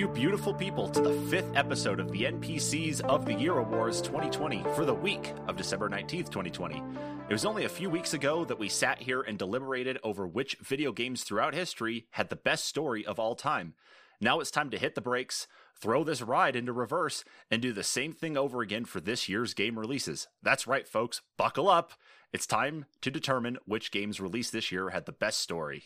[0.00, 4.64] You beautiful people, to the fifth episode of the NPCs of the Year Awards 2020
[4.74, 6.82] for the week of December 19th, 2020.
[7.28, 10.56] It was only a few weeks ago that we sat here and deliberated over which
[10.62, 13.74] video games throughout history had the best story of all time.
[14.22, 15.46] Now it's time to hit the brakes,
[15.78, 19.52] throw this ride into reverse, and do the same thing over again for this year's
[19.52, 20.28] game releases.
[20.42, 21.92] That's right, folks, buckle up.
[22.32, 25.82] It's time to determine which games released this year had the best story.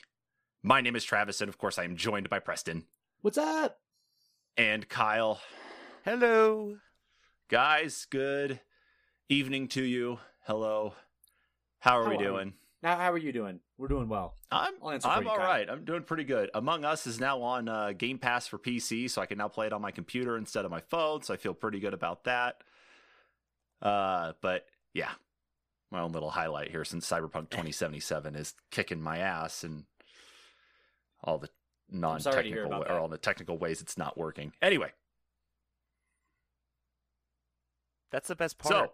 [0.63, 2.85] My name is Travis, and of course, I am joined by Preston
[3.25, 3.79] What's up?
[4.57, 5.41] And Kyle.
[6.05, 6.77] Hello.
[7.49, 8.61] Guys, good
[9.29, 10.19] evening to you.
[10.47, 10.95] Hello.
[11.81, 12.55] How are How we are doing?
[12.83, 13.61] Now, how are you doing?
[13.79, 14.35] We're doing well.
[14.51, 15.69] I'm I'm all right.
[15.69, 16.51] I'm doing pretty good.
[16.55, 19.67] Among Us is now on uh, Game Pass for PC, so I can now play
[19.67, 21.23] it on my computer instead of my phone.
[21.23, 22.57] So I feel pretty good about that.
[23.81, 25.11] Uh, but yeah,
[25.91, 29.85] my own little highlight here since Cyberpunk 2077 is kicking my ass and
[31.23, 32.91] all the sorry to hear non-technical or that.
[32.91, 34.53] all the technical ways it's not working.
[34.63, 34.93] Anyway,
[38.11, 38.73] That's the best part.
[38.75, 38.93] so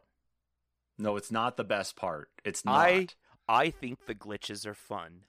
[0.99, 2.29] no, it's not the best part.
[2.45, 2.79] It's not.
[2.79, 3.09] I
[3.49, 5.23] I think the glitches are fun.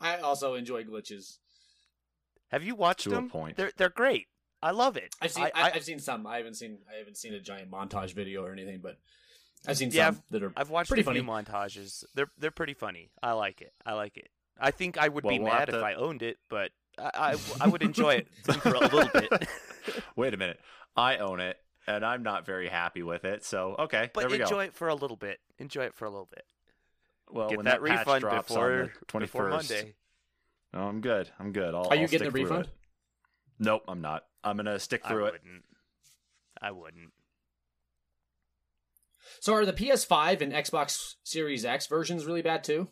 [0.00, 1.38] I also enjoy glitches.
[2.50, 3.28] Have you watched To a them?
[3.30, 3.56] point.
[3.56, 4.26] They're they're great.
[4.62, 5.14] I love it.
[5.20, 5.44] I've seen.
[5.44, 6.26] I, I, I, have seen some.
[6.26, 6.78] I haven't seen.
[6.92, 8.98] I haven't seen a giant montage video or anything, but
[9.66, 10.52] I've seen Yeah, some that are.
[10.56, 11.44] I've watched pretty a few funny.
[11.44, 12.04] montages.
[12.14, 13.10] They're they're pretty funny.
[13.22, 13.72] I like it.
[13.84, 14.28] I like it.
[14.58, 16.70] I think I would Well, be we'll mad have if to- I owned it, but
[16.98, 19.48] I I, I would enjoy it for a little bit.
[20.16, 20.58] Wait a minute.
[20.96, 23.44] I own it, and I'm not very happy with it.
[23.44, 24.60] So okay, but there we enjoy go.
[24.60, 25.38] it for a little bit.
[25.58, 26.44] Enjoy it for a little bit.
[27.30, 29.94] Well, Get when that, that, patch refund drops before on the 21st, before Monday.
[30.74, 31.28] Oh, I'm good.
[31.38, 31.74] I'm good.
[31.74, 32.64] I'll, Are you I'll getting stick the refund?
[32.66, 32.70] it.
[33.58, 34.24] Nope, I'm not.
[34.42, 35.28] I'm gonna stick I through it.
[35.28, 35.64] I wouldn't.
[36.62, 37.12] I wouldn't.
[39.40, 42.88] So are the PS5 and Xbox Series X versions really bad too?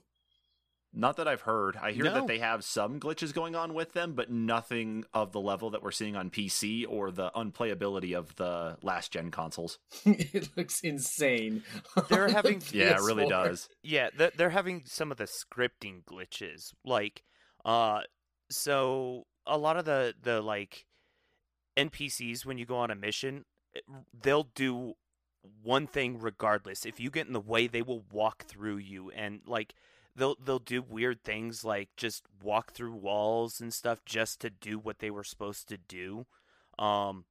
[0.98, 1.76] Not that I've heard.
[1.76, 2.14] I hear No.
[2.14, 5.82] that they have some glitches going on with them, but nothing of the level that
[5.82, 9.78] we're seeing on PC or the unplayability of the last gen consoles.
[10.06, 11.62] it looks insane.
[12.08, 13.68] They're having- Yeah, it really does.
[13.82, 16.72] Yeah, they're, they're having some of the scripting glitches.
[16.82, 17.22] Like,
[17.64, 18.00] uh,
[18.50, 20.86] so a lot of the the like
[21.76, 23.44] NPCs when you go on a mission,
[23.76, 23.80] eh,
[24.22, 24.94] they'll do
[25.62, 26.86] one thing regardless.
[26.86, 29.74] If you get in the way, they will walk through you, and like
[30.16, 34.78] they'll they'll do weird things like just walk through walls and stuff just to do
[34.78, 36.26] what they were supposed to do.
[36.78, 37.24] Um,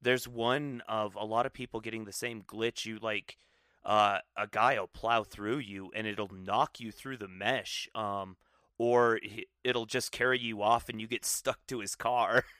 [0.00, 2.86] there's one of a lot of people getting the same glitch.
[2.86, 3.36] You like
[3.84, 8.36] uh, a guy will plow through you and it'll knock you through the mesh, um,
[8.76, 9.18] or
[9.64, 12.44] it'll just carry you off and you get stuck to his car.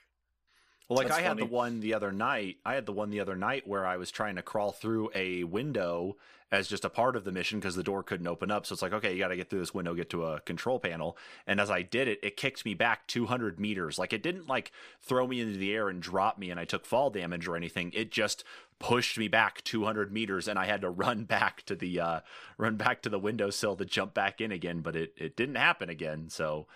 [0.89, 2.57] Well, like That's I had the one the other night.
[2.65, 5.45] I had the one the other night where I was trying to crawl through a
[5.45, 6.17] window
[6.51, 8.65] as just a part of the mission because the door couldn't open up.
[8.65, 10.79] So it's like, okay, you got to get through this window, get to a control
[10.81, 11.19] panel.
[11.47, 13.99] And as I did it, it kicked me back 200 meters.
[13.99, 14.73] Like it didn't like
[15.03, 17.93] throw me into the air and drop me and I took fall damage or anything.
[17.95, 18.45] It just
[18.79, 22.21] pushed me back 200 meters and I had to run back to the uh
[22.57, 25.91] run back to the windowsill to jump back in again, but it it didn't happen
[25.91, 26.31] again.
[26.31, 26.67] So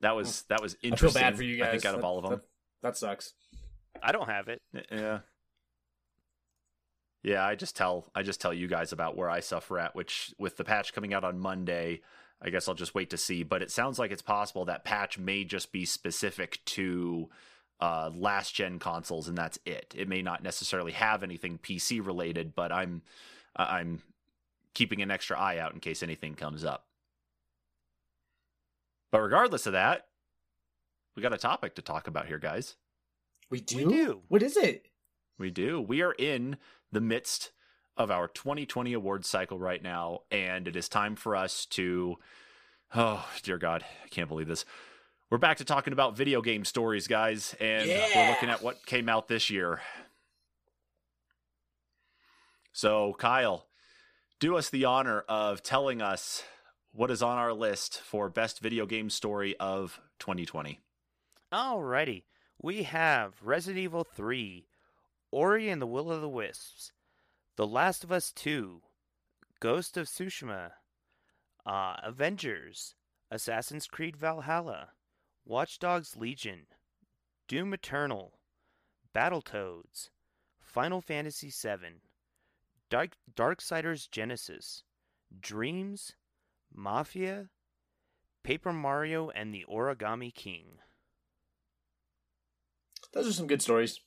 [0.00, 1.22] that was that was interesting.
[1.22, 1.68] I feel bad for you guys.
[1.68, 2.32] I think out of That- all of them.
[2.34, 2.44] That,
[2.82, 3.32] that sucks.
[4.02, 4.60] I don't have it.
[4.90, 5.20] Yeah.
[7.22, 10.34] Yeah, I just tell I just tell you guys about where I suffer at, which
[10.38, 12.00] with the patch coming out on Monday,
[12.40, 13.44] I guess I'll just wait to see.
[13.44, 17.28] But it sounds like it's possible that patch may just be specific to
[17.78, 19.94] uh, last gen consoles, and that's it.
[19.96, 23.02] It may not necessarily have anything PC related, but I'm
[23.54, 24.02] I- I'm
[24.74, 26.86] keeping an extra eye out in case anything comes up.
[29.12, 30.06] But regardless of that,
[31.16, 32.76] we got a topic to talk about here, guys.
[33.50, 33.88] We do.
[33.88, 34.20] We do.
[34.28, 34.86] What is it?
[35.38, 35.80] We do.
[35.80, 36.56] We are in
[36.90, 37.50] the midst
[37.96, 42.16] of our 2020 awards cycle right now, and it is time for us to.
[42.94, 43.84] Oh, dear God.
[44.04, 44.64] I can't believe this.
[45.30, 49.08] We're back to talking about video game stories, guys, and we're looking at what came
[49.08, 49.80] out this year.
[52.74, 53.66] So, Kyle,
[54.40, 56.42] do us the honor of telling us
[56.92, 60.80] what is on our list for best video game story of 2020.
[61.52, 62.24] Alrighty.
[62.62, 64.66] We have Resident Evil 3,
[65.30, 66.92] Ori and the Will of the Wisps,
[67.56, 68.80] The Last of Us 2,
[69.60, 70.70] Ghost of Tsushima,
[71.66, 72.94] uh, Avengers,
[73.30, 74.92] Assassin's Creed Valhalla,
[75.44, 76.68] Watch Dogs Legion,
[77.48, 78.38] Doom Eternal,
[79.14, 80.08] Battletoads,
[80.58, 82.00] Final Fantasy VII,
[82.88, 84.84] Dark Darksiders Genesis,
[85.38, 86.14] Dreams,
[86.74, 87.50] Mafia,
[88.42, 90.78] Paper Mario and the Origami King.
[93.12, 94.00] Those are some good stories.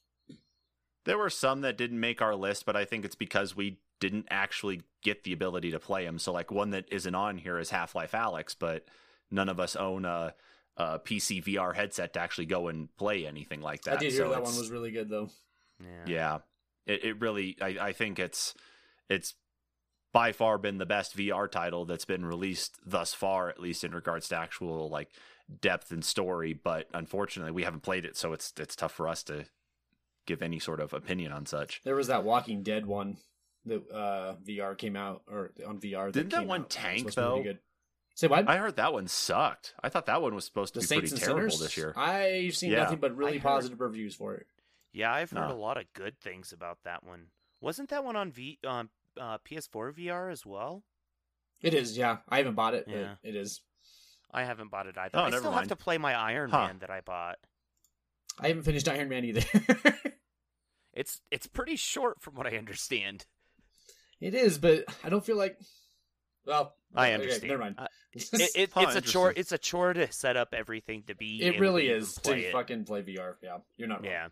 [1.06, 4.28] There were some that didn't make our list, but I think it's because we didn't
[4.30, 6.19] actually get the ability to play them.
[6.19, 8.86] So, like one that isn't on here is Half Life Alyx, but
[9.30, 10.34] none of us own a
[10.78, 13.96] a PC VR headset to actually go and play anything like that.
[13.96, 15.30] I did hear So that one was really good though.
[15.80, 16.06] Yeah.
[16.06, 16.38] yeah,
[16.86, 17.57] it, it really.
[17.62, 18.54] I, I think it's
[19.10, 19.36] it's
[20.12, 23.94] by far been the best VR title that's been released thus far, at least in
[23.94, 25.10] regards to actual like
[25.62, 26.53] depth and story.
[26.53, 29.45] But unfortunately, we haven't played it, so it's it's tough for us to
[30.25, 31.81] give any sort of opinion on such.
[31.83, 33.18] There was that Walking Dead one
[33.65, 36.12] that uh, VR came out or on VR.
[36.12, 36.69] Didn't that came one out.
[36.69, 37.44] Tank, supposed to be really though?
[37.44, 37.59] good.
[38.15, 38.47] Say what?
[38.47, 39.74] I heard that one sucked.
[39.83, 41.94] I thought that one was supposed to the be Saints pretty terrible Sinners this year.
[41.97, 42.83] I've seen Yeah.
[42.83, 44.47] nothing but really heard- positive reviews for it.
[44.94, 45.53] Yeah, I've heard No.
[45.53, 47.27] a lot of good things about that one.
[47.59, 48.89] Wasn't that one on V on
[49.19, 50.83] uh, PS4 VR as well?
[51.62, 52.18] It is, yeah.
[52.30, 53.15] I haven't bought it, Yeah.
[53.21, 53.59] but it is.
[54.31, 55.18] I haven't bought it either.
[55.18, 55.69] Oh, I never still mind.
[55.69, 56.68] have to play my Iron Huh.
[56.68, 57.38] Man that I bought.
[58.39, 59.42] I haven't finished Iron Man either.
[60.94, 63.25] It's it's pretty short from what I understand.
[64.22, 65.57] it is, but I don't feel like.
[66.45, 67.44] Well, I okay, understand.
[67.50, 67.75] never mind.
[67.77, 69.33] Uh, It, it, Huh, it's a chore.
[69.36, 71.44] It's a chore to set up everything to be.
[71.44, 72.54] it really is to play it.
[72.54, 73.33] fucking play VR.
[73.44, 74.10] Yeah, you're not wrong.
[74.12, 74.28] Yeah.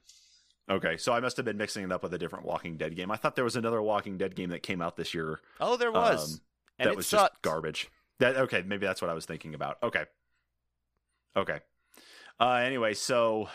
[0.70, 3.12] Okay, so I must have been mixing it up with a different Walking Dead game.
[3.12, 5.92] I thought there was another Walking Dead game that came out this year Oh, there
[5.92, 6.40] was, um,
[6.80, 7.34] and that it was sucked.
[7.34, 7.90] just garbage.
[8.20, 9.78] That okay, maybe that's what I was thinking about.
[9.84, 10.06] Okay,
[11.36, 11.60] okay.
[12.40, 13.50] Uh, anyway, so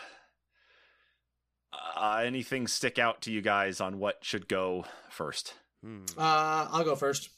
[1.73, 5.53] uh, anything stick out to you guys on what should go first?
[5.83, 6.05] Hmm.
[6.17, 7.29] Uh, I'll go first.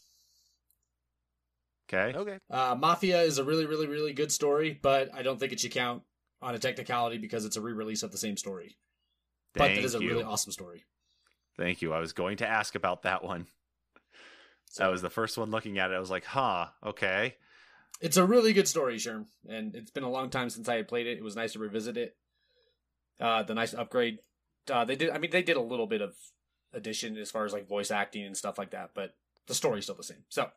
[1.94, 2.38] Okay, Okay.
[2.50, 5.72] Uh, Mafia is a really, really, really good story, but I don't think it should
[5.72, 6.04] count
[6.42, 8.78] on a technicality because it's a re-release of the same story.
[9.54, 10.86] but it is a you, really awesome story.
[11.58, 11.92] thank you.
[11.92, 13.48] I was going to ask about that one.
[14.72, 15.96] So That was the first one looking at it.
[15.96, 17.36] I was like, huh, okay.
[18.00, 20.88] it's a really good story, Sherm, and it's been a long time since I had
[20.88, 21.18] played it.
[21.18, 22.16] It was nice to revisit it.
[23.20, 24.20] Uh, the nice upgrade.
[24.72, 25.10] Uh, they did.
[25.10, 26.16] I mean, they did a little bit of
[26.74, 29.14] addition as far as like voice acting and stuff like that, but
[29.48, 30.24] the story's still the same.
[30.30, 30.50] So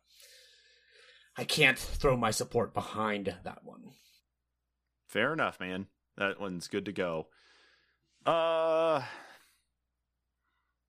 [1.37, 3.91] I can't throw my support behind that one.
[5.09, 5.87] Fair enough, man.
[6.17, 7.27] That one's good to go.
[8.25, 9.03] Uh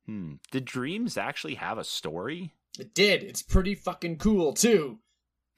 [0.05, 0.33] Hmm.
[0.51, 2.53] Did Dreams actually have a story?
[2.79, 3.23] It did.
[3.23, 4.99] It's pretty fucking cool too,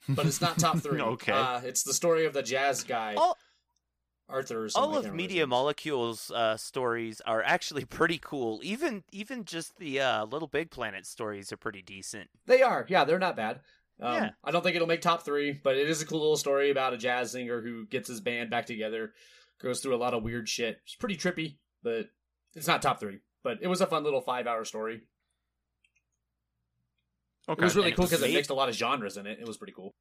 [0.08, 1.00] but it's not top three.
[1.00, 1.32] okay.
[1.32, 3.36] Uh, it's the story of the jazz guy, All,
[4.28, 4.68] Arthur.
[4.74, 5.48] All of Media his.
[5.48, 8.60] Molecule's uh, stories are actually pretty cool.
[8.62, 12.28] Even even just the uh, Little Big Planet stories are pretty decent.
[12.46, 12.86] They are.
[12.88, 13.60] Yeah, they're not bad.
[14.00, 14.30] Um, Yeah.
[14.44, 16.94] I don't think it'll make top three, but it is a cool little story about
[16.94, 19.12] a jazz singer who gets his band back together,
[19.60, 20.78] goes through a lot of weird shit.
[20.84, 22.06] It's pretty trippy, but
[22.54, 23.18] it's not top three.
[23.42, 25.02] But it was a fun little five-hour story.
[27.48, 27.60] Okay.
[27.60, 29.38] It was really And cool because it made- mixed a lot of genres in it.
[29.40, 29.94] It was pretty cool.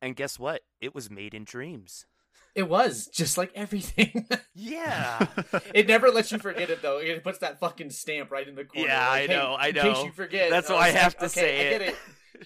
[0.00, 0.62] And guess what?
[0.80, 2.06] It was made in dreams.
[2.54, 4.26] It was just like everything.
[4.54, 5.26] Yeah.
[5.74, 6.98] it never lets you forget it though.
[6.98, 8.88] It puts that fucking stamp right in the corner.
[8.88, 10.04] Yeah, like, I hey, know, I in case know.
[10.04, 10.50] you forget.
[10.50, 11.70] That's And why was I have like, to okay, say I it.
[11.78, 11.96] get it.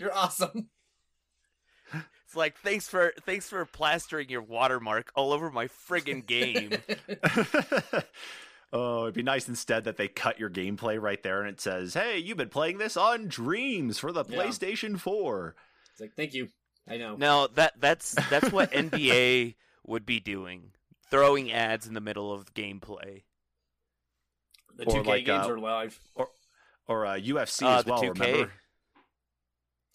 [0.01, 0.69] You're awesome.
[2.29, 6.71] It's like thanks for thanks for plastering your watermark all over my friggin' game.
[8.73, 11.95] Oh, it'd be nice instead that they cut your gameplay right there and it says,
[11.95, 14.37] "Hey, you've been playing this on Dreams for the Yeah.
[14.39, 15.55] PlayStation 4."
[15.93, 16.49] It's like, thank you.
[16.89, 17.17] I know.
[17.17, 19.55] no, that that's that's what NBA
[19.87, 20.73] would be doing.
[21.11, 23.23] Throwing ads in the middle of gameplay.
[24.77, 25.99] The 2K like, games uh, are live.
[26.89, 28.09] Or uh, UFC Uh, as the well, 2K.
[28.21, 28.53] remember?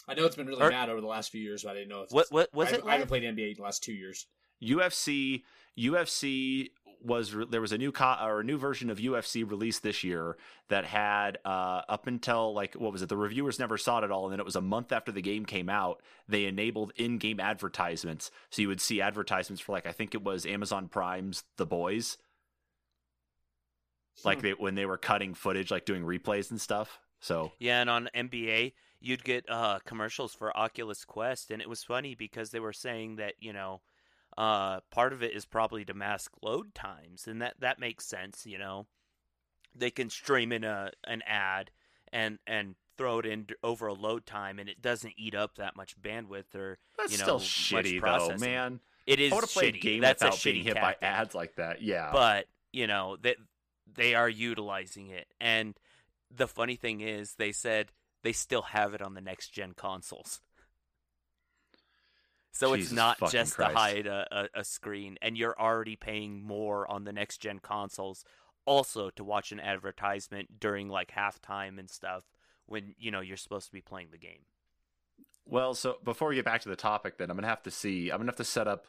[0.08, 1.90] I know it's been really Or- bad over the last few years, but I didn't
[1.90, 2.02] know.
[2.02, 2.84] If What it's- what was I, it?
[2.86, 4.26] I haven't played NBA in the last two years.
[4.62, 5.44] UFC
[5.78, 6.72] UFC
[7.04, 10.04] was re- there was a new co- or a new version of UFC released this
[10.04, 10.38] year
[10.70, 13.10] that had uh, up until like what was it?
[13.10, 15.22] The reviewers never saw it at all and then it was a month after the
[15.22, 18.32] game came out they enabled in-game advertisements.
[18.50, 22.18] So you would see advertisements for like I think it was Amazon Prime's The Boys.
[24.24, 24.44] Like Hmm.
[24.44, 27.00] they when they were cutting footage like doing replays and stuff.
[27.20, 31.84] So Yeah, and on NBA, you'd get uh, commercials for Oculus Quest, and it was
[31.84, 33.82] funny because they were saying that you know,
[34.42, 38.46] uh, part of it is probably to mask load times, and that that makes sense.
[38.46, 38.88] You know,
[39.76, 41.70] they can stream in a an ad
[42.12, 45.76] and and throw it in over a load time, and it doesn't eat up that
[45.76, 48.40] much bandwidth or that's you know, still much shitty though processing.
[48.40, 49.82] man it is I want to play a shitty.
[49.82, 51.02] game That's a without being shitty hit tactic.
[51.02, 53.38] by ads like that yeah but you know that
[53.94, 55.74] they are utilizing it and
[56.30, 57.92] the funny thing is they said
[58.24, 60.40] they still have it on the next gen consoles
[62.52, 63.72] so Jesus it's not just Christ.
[63.72, 67.60] to hide a, a, a screen and you're already paying more on the next gen
[67.60, 68.24] consoles
[68.66, 72.24] also to watch an advertisement during like halftime and stuff
[72.66, 74.46] when you know you're supposed to be playing the game
[75.46, 78.12] Well, so before we get back to the topic, then I'm gonna have to see.
[78.12, 78.88] I'm gonna have to set up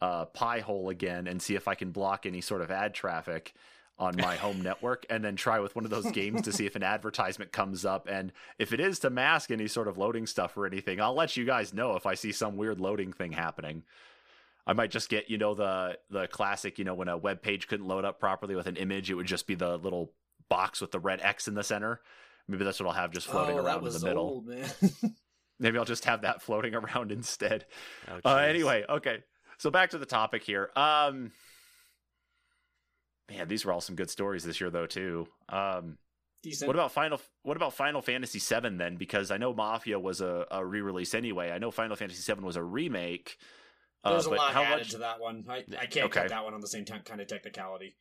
[0.00, 3.54] uh, Pi-hole again and see if I can block any sort of ad traffic
[3.98, 6.74] on my home network, and then try with one of those games to see if
[6.74, 8.08] an advertisement comes up.
[8.08, 11.36] And if it is to mask any sort of loading stuff or anything, I'll let
[11.36, 13.84] you guys know if I see some weird loading thing happening.
[14.66, 17.68] I might just get you know the the classic you know when a web page
[17.68, 20.12] couldn't load up properly with an image, it would just be the little
[20.48, 22.00] box with the red X in the center.
[22.48, 24.22] Maybe that's what I'll have just floating oh, that around in the middle.
[24.22, 24.68] old, man.
[25.58, 27.64] Maybe I'll just have that floating around instead.
[28.08, 29.22] Oh, Uh, anyway, okay.
[29.58, 30.70] So back to the topic here.
[30.76, 31.32] Um,
[33.30, 34.86] man, these were all some good stories this year, though.
[34.86, 35.26] Too.
[35.48, 35.98] Um,
[36.42, 36.66] Decent.
[36.66, 37.20] what about Final?
[37.42, 38.96] What about Final Fantasy VII then?
[38.96, 41.50] Because I know Mafia was a, a re-release anyway.
[41.50, 43.38] I know Final Fantasy VII was a remake.
[44.02, 44.90] Uh, There's a lot how added much?
[44.90, 45.44] to that one.
[45.48, 46.20] I, I can't Okay.
[46.20, 47.96] cut that one on the same t- kind of technicality.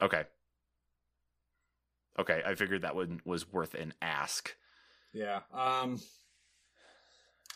[0.00, 0.24] Okay.
[2.18, 4.54] Okay, I figured that one was worth an ask.
[5.12, 5.40] Yeah.
[5.52, 6.00] Um.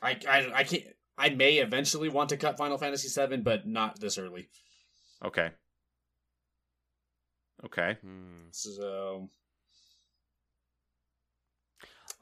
[0.03, 0.85] I, I I can't.
[1.17, 4.49] I may eventually want to cut Final Fantasy VII, but not this early.
[5.25, 5.51] Okay.
[7.67, 7.97] Okay.
[8.03, 8.49] Hmm.
[8.53, 9.29] So.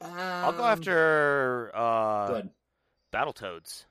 [0.01, 2.49] I'll go Um, after uh, Good.
[3.13, 3.85] Battletoads.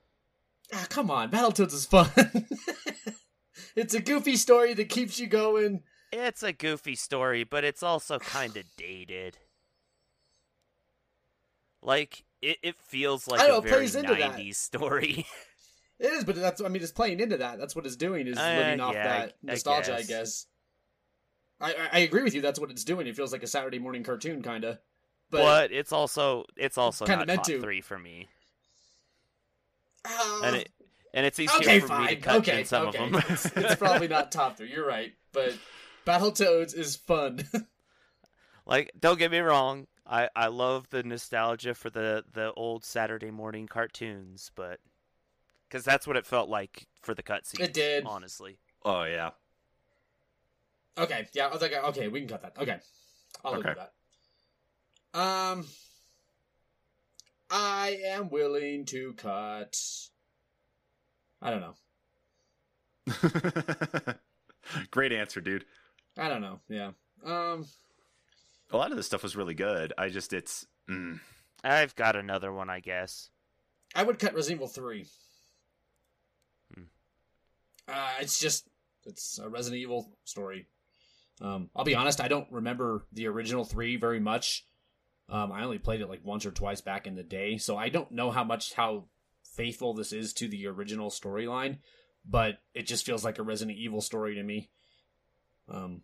[0.73, 2.11] Ah, come on, Battletoads is fun.
[3.77, 5.83] it's a goofy story that keeps you going.
[6.13, 9.39] It's a goofy story, but it's also kind of dated.
[11.83, 14.37] Like it, it feels like know, a it very plays into that.
[14.39, 15.27] '90s story.
[16.01, 17.57] It is, but that's I mean, it's playing into that.
[17.57, 19.95] That's what it's doing is Uh, living off yeah, that nostalgia.
[19.95, 20.09] I guess.
[20.09, 20.47] guess.
[21.61, 22.41] I, I I agree with you.
[22.41, 23.07] That's what it's doing.
[23.07, 24.79] It feels like a Saturday morning cartoon, kind of.
[25.31, 27.61] but, But, it's also it's also kinda meant top to.
[27.61, 28.29] three for me,
[30.05, 30.69] uh, and it
[31.13, 32.03] and it's easier okay, for fine.
[32.03, 33.05] me to cut okay, than some okay.
[33.05, 33.23] of them.
[33.29, 34.71] it's, it's probably not top three.
[34.71, 35.55] You're right, but
[36.07, 37.45] Battletoads is fun.
[38.67, 43.31] like don't get me wrong, I I love the nostalgia for the the old Saturday
[43.31, 44.81] morning cartoons, but
[45.69, 47.61] because that's what it felt like for the cutscenes.
[47.61, 48.05] It did.
[48.07, 48.59] honestly.
[48.85, 49.31] Oh yeah.
[50.99, 51.47] Okay, yeah.
[51.47, 52.57] I was like, okay, we can cut that.
[52.59, 52.79] Okay,
[53.45, 53.69] I'll live Okay.
[53.71, 53.93] with that.
[55.19, 55.65] Um,
[57.51, 59.77] I am willing to cut.
[61.41, 61.75] I don't know.
[64.91, 65.65] Great answer, dude.
[66.17, 66.61] I don't know.
[66.69, 66.91] Yeah.
[67.25, 67.67] Um.
[68.71, 69.93] A lot of this stuff was really good.
[69.99, 71.21] I just it's mm,
[71.63, 73.31] I've got another one, I guess.
[73.95, 75.07] I would cut Resident Evil Three.
[76.75, 76.83] Hmm.
[77.87, 78.67] Uh, it's just
[79.05, 80.67] it's a Resident Evil story.
[81.41, 84.67] Um, I'll be honest, I don't remember the original three very much.
[85.29, 87.89] Um, I only played it like once or twice back in the day, so I
[87.89, 89.07] don't know how much how
[89.43, 91.79] faithful this is to the original storyline.
[92.27, 94.71] But it just feels like a Resident Evil story to me.
[95.69, 96.03] Um,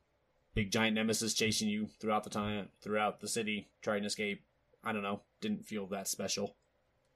[0.55, 4.43] big giant nemesis chasing you throughout the time, throughout the city, trying to escape.
[4.85, 6.57] I don't know, didn't feel that special.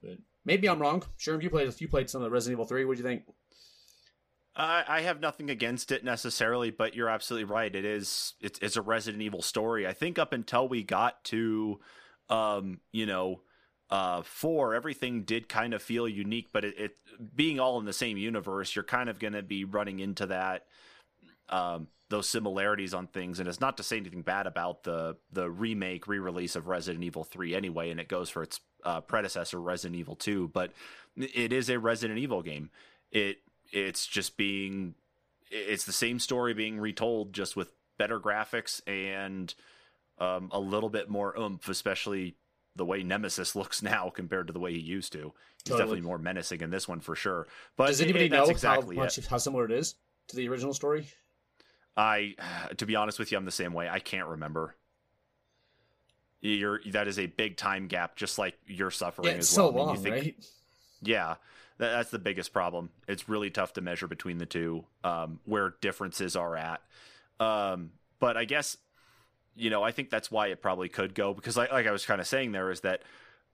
[0.01, 1.03] But maybe I'm wrong.
[1.17, 3.03] Sure, if you played if you played some of the Resident Evil Three, what do
[3.03, 3.23] you think?
[4.57, 7.73] I, have nothing against it necessarily, but you're absolutely right.
[7.73, 9.85] It is it's, it's a Resident Evil story.
[9.85, 11.79] I think up until we got to,
[12.29, 13.41] um, you know,
[13.89, 16.47] uh, four, everything did kind of feel unique.
[16.53, 16.97] But it, it
[17.35, 20.65] being all in the same universe, you're kind of going to be running into that,
[21.49, 23.39] um, those similarities on things.
[23.39, 27.25] And it's not to say anything bad about the the remake re-release of Resident Evil
[27.25, 30.71] three anyway, and it goes for its uh, predecessor Resident Evil two, but
[31.17, 32.69] it is a Resident Evil game.
[33.11, 33.39] It
[33.71, 34.95] it's just being
[35.51, 39.53] it's the same story being retold just with better graphics and
[40.19, 42.35] um, a little bit more oomph especially
[42.75, 45.79] the way nemesis looks now compared to the way he used to he's Totally.
[45.79, 49.03] definitely more menacing in this one for sure but Does anybody it- know exactly how
[49.03, 49.25] it.
[49.29, 49.95] how similar it is
[50.27, 51.07] to the original story?
[51.97, 52.35] i
[52.77, 54.75] to be honest with you i'm the same way i can't remember
[56.41, 59.71] you're that is a big time gap just like you're suffering Yeah, it's as so
[59.71, 60.45] well I mean, you long, think- right?
[61.01, 61.35] Yeah,
[61.77, 62.89] that, that's the biggest problem.
[63.07, 66.81] It's really tough to measure between the two um, where differences are at.
[67.39, 68.77] Um, but I guess
[69.55, 72.05] you know I think that's why it probably could go because like, like I was
[72.05, 73.03] kind of saying there is that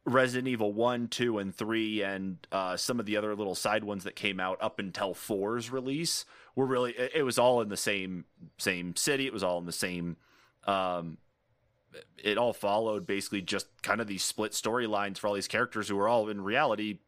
[0.06, 4.04] Resident Evil one, two, and three, and uh, some of the other little side ones
[4.04, 6.26] that came out up until 4's release
[6.56, 8.26] were really it, it was all in the same
[8.58, 9.28] same city.
[9.28, 10.18] It was all in the same.
[10.66, 11.18] Um,
[12.18, 15.96] it all followed basically just kind of these split storylines for all these characters who
[15.96, 17.00] were all in reality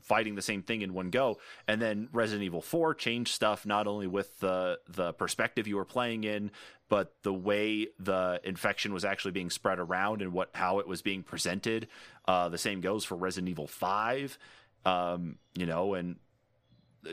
[0.00, 1.38] fighting the same thing in one go.
[1.68, 5.84] And then Resident Evil 4 changed stuff not only with the the perspective you were
[5.84, 6.50] playing in,
[6.88, 11.02] but the way the infection was actually being spread around and what how it was
[11.02, 11.86] being presented.
[12.26, 14.38] Uh, the same goes for Resident Evil 5.
[14.84, 16.16] Um, you know, and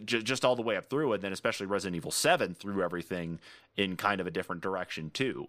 [0.05, 3.39] j- just all the way up through, and then especially Resident Evil Seven threw everything
[3.75, 5.47] in kind of a different direction too.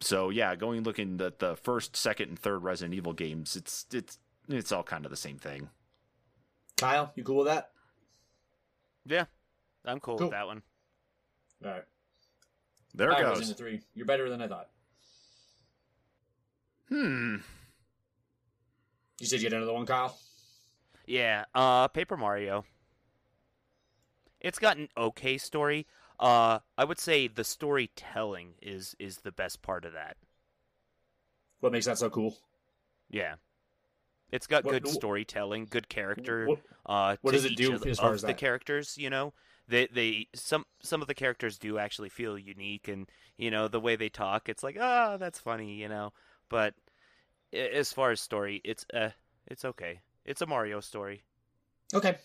[0.00, 4.18] So yeah, going looking at the first, second, and third Resident Evil games, it's it's
[4.48, 5.68] it's all kind of the same thing.
[6.76, 7.70] Kyle, you cool with that?
[9.06, 9.24] Yeah,
[9.84, 10.28] I'm cool, Cool.
[10.28, 10.62] with that one.
[11.64, 11.84] All right.
[12.94, 13.38] There All it goes.
[13.38, 13.80] Resident Three.
[13.94, 14.68] You're better than I thought.
[16.88, 17.36] Hmm.
[19.20, 20.18] You said you had another one, Kyle.
[21.06, 22.64] Yeah, uh, Paper Mario.
[24.40, 25.86] it's got an okay story.
[26.20, 30.18] Uh, I would say the storytelling is is the best part of that.
[31.60, 32.36] What makes that so cool?
[33.08, 33.36] Yeah,
[34.30, 36.46] it's got What- good storytelling, good character.
[36.46, 38.36] What, uh, what does it do of, as far of as the that?
[38.38, 38.98] characters?
[38.98, 39.32] You know,
[39.66, 43.80] they they some some of the characters do actually feel unique, and you know the
[43.80, 46.12] way they talk, it's like ah, that's funny, you know.
[46.50, 46.74] But
[47.52, 49.10] as far as story, it's uh,
[49.46, 50.00] it's okay.
[50.26, 51.22] It's a Mario story.
[51.94, 52.18] okay.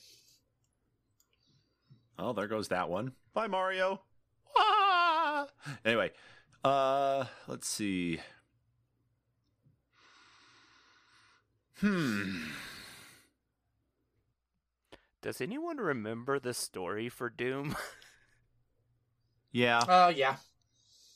[2.18, 3.14] Oh, there goes that one.
[3.34, 4.02] Bye, Mario.
[4.58, 5.48] Ah!
[5.84, 6.12] Anyway,
[6.64, 8.20] uh, let's see.
[11.80, 12.46] Hmm.
[15.22, 17.76] Does anyone remember the story for Doom?
[19.56, 19.78] Yeah.
[19.78, 20.36] Uh, yeah.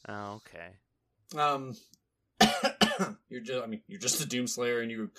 [0.08, 1.38] oh, okay.
[1.38, 1.75] Um,
[3.29, 5.10] you're just, I mean, you're just a Doomslayer, and you're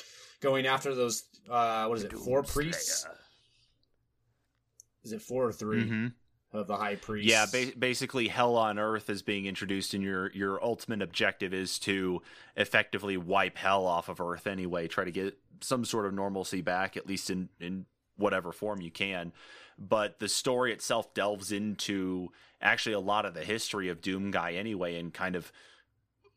[0.41, 1.25] going after those.
[1.47, 2.15] Uh, what is it?
[2.15, 3.05] Four priests?
[3.05, 3.17] Doomslayer.
[5.05, 6.13] Is it four or 3 Mhm.
[6.53, 7.31] of the high priests?
[7.31, 11.79] Yeah, ba- basically, hell on earth is being introduced, and your your ultimate objective is
[11.81, 12.23] to
[12.57, 14.89] effectively wipe hell off of Earth anyway.
[14.89, 18.91] Try to get some sort of normalcy back, at least in in whatever form you
[18.91, 19.33] can.
[19.79, 22.31] But the story itself delves into
[22.61, 25.51] actually a lot of the history of Doom Guy anyway, and kind of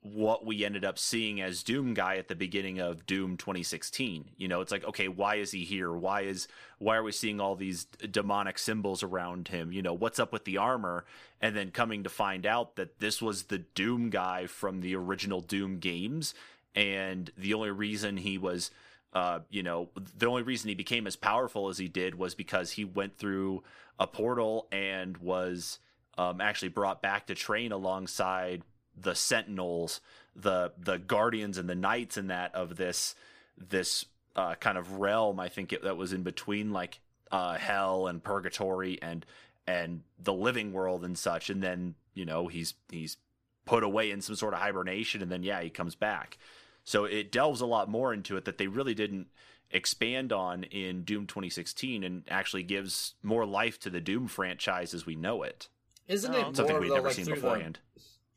[0.03, 4.31] what we ended up seeing as Doom Guy at the beginning of Doom 2016.
[4.37, 5.93] You know, it's like, okay, why is he here?
[5.93, 9.71] Why is why are we seeing all these demonic symbols around him?
[9.71, 11.05] You know, what's up with the armor?
[11.39, 15.39] And then coming to find out that this was the Doom Guy from the original
[15.39, 16.33] Doom games,
[16.75, 18.71] and the only reason he was
[19.13, 22.71] uh, you know, the only reason he became as powerful as he did was because
[22.71, 23.63] he went through
[23.99, 25.77] a portal and was
[26.17, 28.63] um, actually brought back to train alongside
[28.99, 30.01] the Sentinels,
[30.35, 33.15] the the Guardians and the Knights in that of this
[33.57, 35.39] this uh, kind of realm.
[35.39, 36.99] I think it, that was in between like
[37.31, 39.25] uh, hell and purgatory and
[39.67, 41.49] and the living world and such.
[41.49, 43.17] And then you know he's he's
[43.65, 46.37] put away in some sort of hibernation, and then yeah, he comes back.
[46.83, 49.27] So it delves a lot more into it that they really didn't
[49.71, 55.05] expand on in Doom 2016 and actually gives more life to the Doom franchise as
[55.05, 55.69] we know it.
[56.07, 57.79] Isn't Oh, it Something we'd though, never like seen through the, beforehand.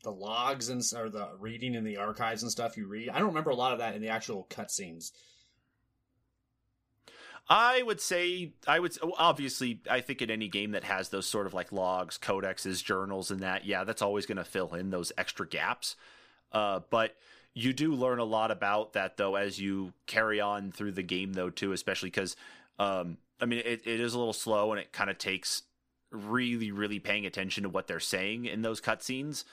[0.07, 3.09] The logs and or the reading in the archives and stuff you read?
[3.09, 5.11] I don't remember a lot of that in the actual cutscenes.
[7.49, 11.45] I would say I would obviously I think in any game that has those sort
[11.45, 15.11] of like logs, codexes, journals, and that yeah, that's always going to fill in those
[15.17, 15.97] extra gaps.
[16.53, 17.15] Uh, but
[17.53, 21.33] you do learn a lot about that though as you carry on through the game
[21.33, 22.37] though too, especially because
[22.79, 25.63] um, I mean it, it is a little slow and it kind of takes
[26.11, 29.43] really really paying attention to what they're saying in those cutscenes.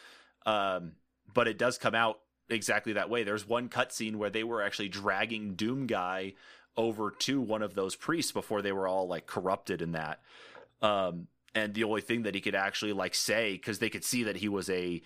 [0.47, 0.93] Um,
[1.33, 3.25] but it does come out exactly that way.
[3.25, 6.35] There's one cutscene where they were actually dragging Doom Guy
[6.77, 10.21] over to one of those priests before they were all like corrupted in that.
[10.83, 14.25] Um, and the only thing that he could actually like say, because they could see
[14.25, 15.03] that he was a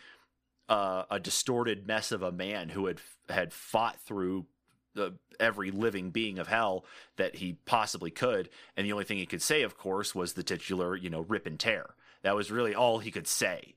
[0.69, 4.47] uh, a distorted mess of a man who had had fought through
[4.95, 6.85] the, every living being of hell
[7.17, 10.43] that he possibly could, and the only thing he could say, of course, was the
[10.43, 11.95] titular, you know, rip and tear.
[12.23, 13.77] That was really all he could say.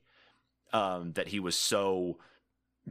[0.72, 2.18] Um, that he was so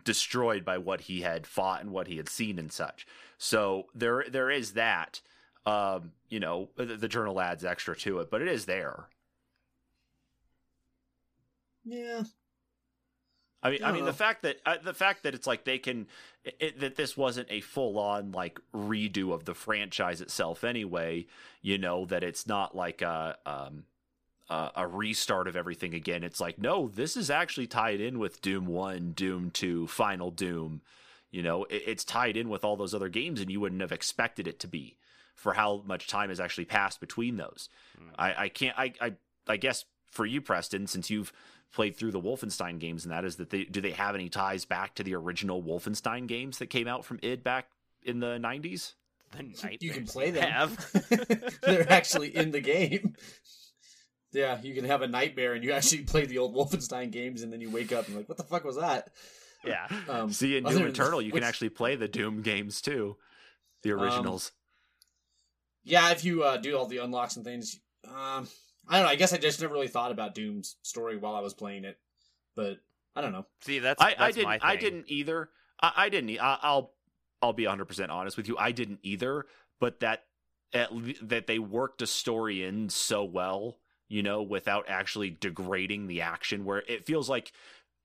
[0.04, 3.06] destroyed by what he had fought and what he had seen and such.
[3.38, 5.22] So there there is that.
[5.64, 9.06] Um, you know, the, the journal adds extra to it, but it is there.
[11.86, 12.24] Yeah,
[13.64, 15.78] I mean, I, I mean the fact that uh, the fact that it's like they
[15.78, 16.08] can
[16.44, 21.28] it, that this wasn't a full on like redo of the franchise itself anyway.
[21.62, 23.84] You know that it's not like a um
[24.52, 26.24] a, a restart of everything again.
[26.24, 30.82] It's like no, this is actually tied in with Doom One, Doom Two, Final Doom.
[31.32, 33.94] You know, it, it's tied in with all those other games, and you wouldn't have
[33.94, 34.98] expected it to be
[35.34, 37.70] for how much time has actually passed between those.
[37.98, 38.10] Mm.
[38.20, 38.78] I, I can't.
[38.78, 39.14] I, I
[39.48, 41.32] I guess for you, Preston, since you've
[41.72, 44.66] played through the Wolfenstein games, and that is that they do they have any ties
[44.66, 47.68] back to the original Wolfenstein games that came out from id back
[48.04, 48.96] in the nineties?
[49.32, 50.44] The you can play them.
[50.44, 51.60] Have.
[51.62, 53.16] They're actually in the game.
[54.34, 57.52] Yeah, you can have a nightmare and you actually play the old Wolfenstein games, and
[57.52, 59.10] then you wake up and like, what the fuck was that?
[59.66, 59.88] yeah.
[60.10, 62.82] Um, See, in other Doom than- Eternal, you which- can actually play the Doom games
[62.82, 63.18] too,
[63.84, 64.52] the originals.
[65.84, 68.48] Yeah, if you uh, do all the unlocks and things, um,
[68.88, 69.08] I don't know.
[69.12, 71.98] I guess I just never really thought about Doom's story while I was playing it,
[72.56, 72.78] but
[73.16, 73.46] I don't know.
[73.62, 74.50] See, that's I, that's I didn't.
[74.52, 74.60] thing.
[74.62, 75.50] I didn't either.
[75.82, 76.30] I, I didn't.
[76.30, 76.94] e- I, I'll.
[77.42, 78.56] I'll be 100 percent honest with you.
[78.60, 79.46] I didn't either.
[79.80, 80.24] But that
[80.74, 80.92] at
[81.24, 83.78] that they worked a story in so well,
[84.12, 87.52] you know, without actually degrading the action, where it feels like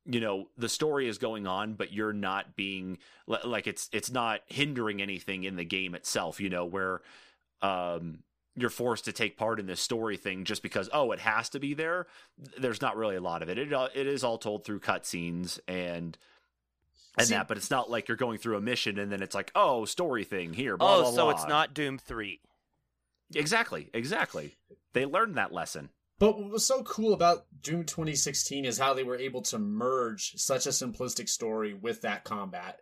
[0.09, 4.41] you know the story is going on but you're not being like it's it's not
[4.47, 7.01] hindering anything in the game itself you know where
[7.61, 8.21] um
[8.57, 11.61] you're forced to take part in this story thing just because oh it has to
[11.61, 12.07] be there.
[12.59, 13.59] There's not really a lot of it.
[13.59, 16.17] It it is all told through cutscenes and
[17.19, 19.35] and See- that, but it's not like you're going through a mission and then it's
[19.35, 20.77] like oh story thing here.
[20.77, 21.31] Blah, oh, blah, so blah.
[21.33, 22.41] it's not Doom three.
[23.35, 24.57] exactly exactly.
[24.95, 25.91] They learned that lesson.
[26.19, 30.33] But what was so cool about Doom 2016 is how they were able to merge
[30.37, 32.81] such a simplistic story with that combat.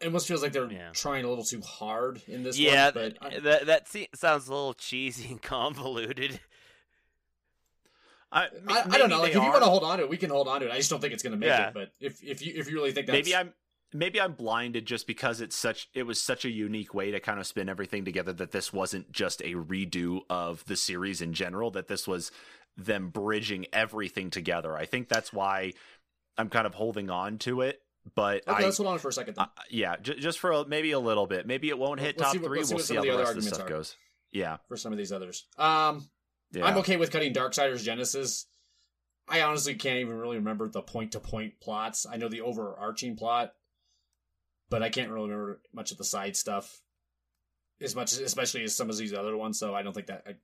[0.00, 0.90] It almost feels like they're Yeah.
[0.92, 2.94] trying a little too hard in this yeah, one.
[2.94, 6.38] But I- that that sounds a little cheesy and convoluted.
[8.30, 9.20] I, I, I don't know.
[9.20, 10.66] Like, they if you want to hold on to it, we can hold on to
[10.68, 10.70] it.
[10.72, 11.68] I just don't think it's going to make Yeah.
[11.68, 11.74] it.
[11.74, 13.52] But if if you if you really think that's maybe I'm
[13.92, 17.38] maybe I'm blinded just because it's such it was such a unique way to kind
[17.40, 21.70] of spin everything together that this wasn't just a redo of the series in general
[21.72, 22.30] that this was
[22.76, 24.76] them bridging everything together.
[24.76, 25.72] I think that's why
[26.36, 27.80] I'm kind of holding on to it,
[28.14, 28.62] but okay.
[28.62, 29.34] I let's hold on for a second.
[29.38, 31.46] Uh, yeah, j- just for a, maybe a little bit.
[31.46, 32.58] Maybe it won't hit Let's top see what- 3.
[32.58, 33.68] let's see we'll see how the the other rest of the stuff are.
[33.68, 33.96] goes.
[34.30, 34.58] Yeah.
[34.68, 35.46] for some of these others.
[35.56, 36.08] Um,
[36.52, 36.64] yeah.
[36.66, 38.46] I'm okay with cutting Darksiders Genesis.
[39.28, 42.06] I honestly can't even really remember the point to point plots.
[42.10, 43.52] I know the overarching plot,
[44.70, 46.80] but I can't really remember much of the side stuff
[47.80, 49.58] as much, especially as some of these other ones.
[49.58, 50.34] So I don't think that I,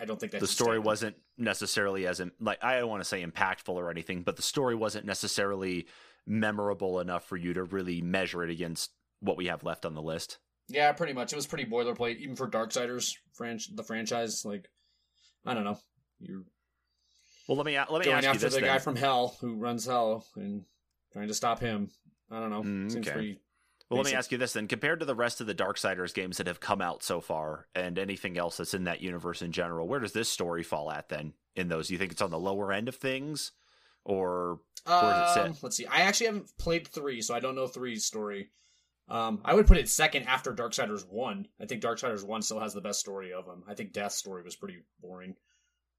[0.00, 3.24] I don't think that the story wasn't necessarily as like I don't want to say
[3.24, 5.86] impactful or anything, but the story wasn't necessarily
[6.26, 10.02] memorable enough for you to really measure it against what we have left on the
[10.02, 10.38] list.
[10.68, 11.32] Yeah, pretty much.
[11.32, 14.44] It was pretty boilerplate, even for Darksiders franch the franchise.
[14.44, 14.68] Like,
[15.46, 15.78] I don't know,
[16.20, 16.42] you're
[17.48, 18.68] Well, let me let me going ask you after this the then.
[18.68, 20.64] guy from Hell who runs Hell and
[21.12, 21.88] trying to stop him.
[22.30, 22.62] I don't know.
[22.62, 23.12] Mm, Seems okay.
[23.14, 23.40] pretty.
[23.90, 24.68] well, let me ask you this then.
[24.68, 27.98] Compared to the rest of the Darksiders games that have come out so far, and
[27.98, 31.32] anything else that's in that universe in general, where does this story fall at then?
[31.56, 33.50] In those, Do you think it's on the lower end of things,
[34.04, 35.62] or Where does it Um, sit?
[35.62, 35.86] let's see.
[35.86, 38.50] I actually haven't played three, so I don't know three's story.
[39.08, 41.48] Um, I would put it second after Darksiders one.
[41.58, 43.64] I think Darksiders one still has the best story of them.
[43.66, 45.34] I think Death's story was pretty boring.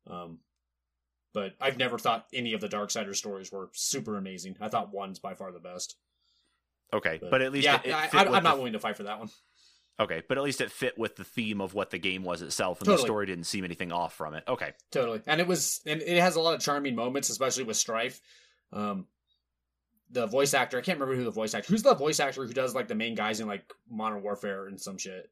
[0.08, 0.40] Um,
[1.34, 4.58] but I've never thought any of the Darksiders stories were super amazing.
[4.62, 5.98] I thought one's by far the best.
[6.94, 8.58] Okay, But, but, at least yeah, it, it I, fit I, with I'm not the-
[8.58, 9.30] willing to fight for that one.
[10.00, 12.80] okay, but at least it fit with the theme of what the game was itself,
[12.80, 13.04] and Totally.
[13.04, 14.44] the story didn't seem anything off from it.
[14.48, 17.78] Okay, Totally, and it was, and it has a lot of charming moments, especially with
[17.78, 18.20] Strife.
[18.72, 19.08] Um,
[20.12, 21.72] the voice actor, I can't remember who the voice actor.
[21.72, 24.80] Who's the voice actor who does like the main guys in like Modern Warfare and
[24.82, 25.30] some shit?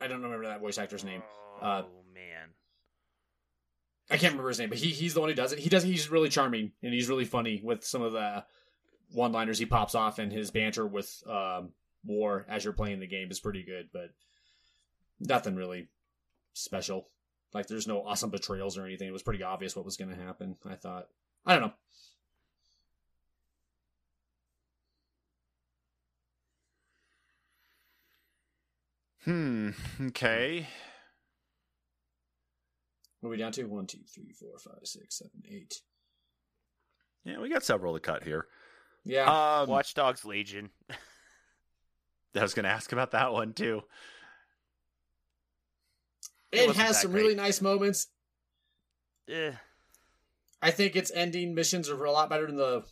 [0.00, 1.22] I don't remember that voice actor's name.
[1.62, 1.82] Oh Uh,
[2.12, 2.48] man.
[4.10, 5.58] I can't remember his name, but he he's the one who does it.
[5.58, 5.82] He does.
[5.82, 8.44] He's really charming and he's really funny with some of the
[9.12, 11.70] one-liners he pops off, and his banter with um,
[12.04, 14.10] War as you're playing the game is pretty good, but
[15.20, 15.88] nothing really
[16.52, 17.08] special.
[17.52, 19.08] Like there's no awesome betrayals or anything.
[19.08, 20.56] It was pretty obvious what was going to happen.
[20.64, 21.08] I thought.
[21.46, 21.72] I don't know.
[29.24, 29.70] hmm,
[30.08, 30.68] okay.
[33.20, 33.64] What are we down to?
[33.64, 35.80] One, two, three, four, five, six, seven, eight.
[37.24, 38.46] Yeah, we got several to cut here.
[39.08, 39.60] Yeah.
[39.62, 40.68] Um, Watch Dogs Legion.
[42.36, 43.82] I was going to ask about that one too.
[46.52, 47.22] it it has some great.
[47.22, 48.08] really nice moments.
[49.26, 49.52] Yeah.
[50.60, 52.84] I think its ending missions are a lot better than the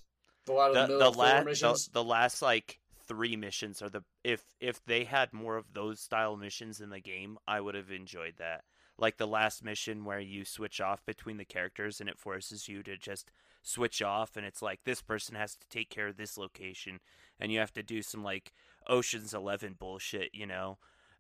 [0.47, 1.89] the lot of the, the middle the, of la- the missions.
[1.89, 6.37] the last like three missions are the if if they had more of those style
[6.37, 8.65] missions in the game, I would have enjoyed that.
[8.99, 12.83] Like the last mission where you switch off between the characters and it forces you
[12.85, 13.31] to just
[13.67, 17.01] switch off and it's like this person has to take care of this location
[17.41, 18.53] and you have to do some like
[18.89, 20.79] Ocean's 11 bullshit, you know.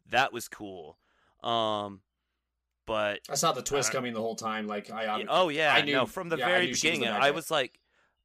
[0.08, 0.98] That was cool.
[1.42, 2.00] Um
[2.86, 4.68] but I saw the twist coming the whole time.
[4.68, 6.98] Like I, um, oh yeah, I knew- no, from the yeah, very knew she was
[6.98, 7.80] the beginning, I was like,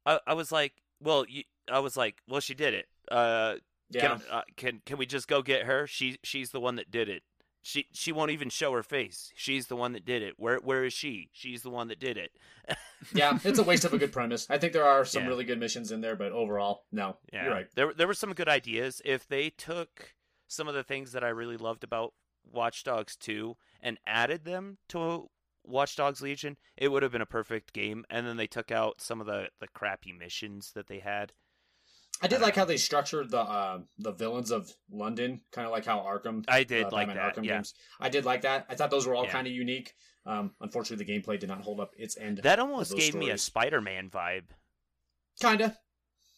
[0.05, 2.87] I, I was like, well, you, I was like, well, she did it.
[3.09, 3.55] Uh,
[3.89, 5.87] yeah, can, uh, can can we just go get her?
[5.87, 7.23] She she's the one that did it.
[7.63, 9.31] She she won't even show her face.
[9.35, 10.33] She's the one that did it.
[10.37, 11.29] Where where is she?
[11.31, 12.31] She's the one that did it.
[13.13, 13.37] yeah.
[13.43, 14.47] It's a waste of a good premise.
[14.49, 15.29] I think there are some Yeah.
[15.29, 17.17] really good missions in there, but overall, no.
[17.31, 17.67] Yeah, You're right.
[17.75, 19.01] There there were some good ideas.
[19.05, 20.15] If they took
[20.47, 24.79] some of the things that I really loved about Watch Dogs 2 and added them
[24.89, 25.29] to
[25.63, 28.03] Watch Dogs Legion, it would have been a perfect game.
[28.09, 31.33] And then they took out some of the the crappy missions that they had.
[32.21, 35.85] I did like how they structured the uh, the villains of London, kind of like
[35.85, 36.45] how Arkham.
[36.47, 37.35] I did uh, like Batman that.
[37.35, 37.53] Arkham yeah.
[37.55, 37.73] games.
[37.99, 38.65] I did like that.
[38.69, 39.31] I thought those were all Yeah.
[39.31, 39.93] kind of unique.
[40.25, 42.37] Um, unfortunately, the gameplay did not hold up its end.
[42.39, 43.37] That almost those gave me a.
[43.39, 44.43] Spider-Man vibe.
[45.39, 45.75] Kinda,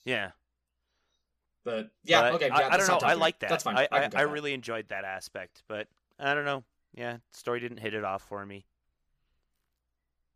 [0.06, 0.32] Yeah.
[1.66, 2.48] but yeah, But okay.
[2.48, 3.00] Yeah, I, I don't know.
[3.06, 3.50] I like that.
[3.50, 3.76] That's fine.
[3.76, 4.32] I, I, I, can cut that.
[4.32, 6.64] really enjoyed that aspect, but I don't know.
[6.94, 8.66] Yeah, story didn't hit it off for me.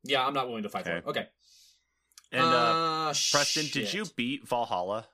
[0.04, 0.98] Yeah, I'm not willing to fight for Okay.
[1.00, 1.06] it.
[1.08, 1.28] Okay.
[2.34, 5.08] And uh, uh, Preston, did you beat Valhalla?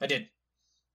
[0.00, 0.28] I did.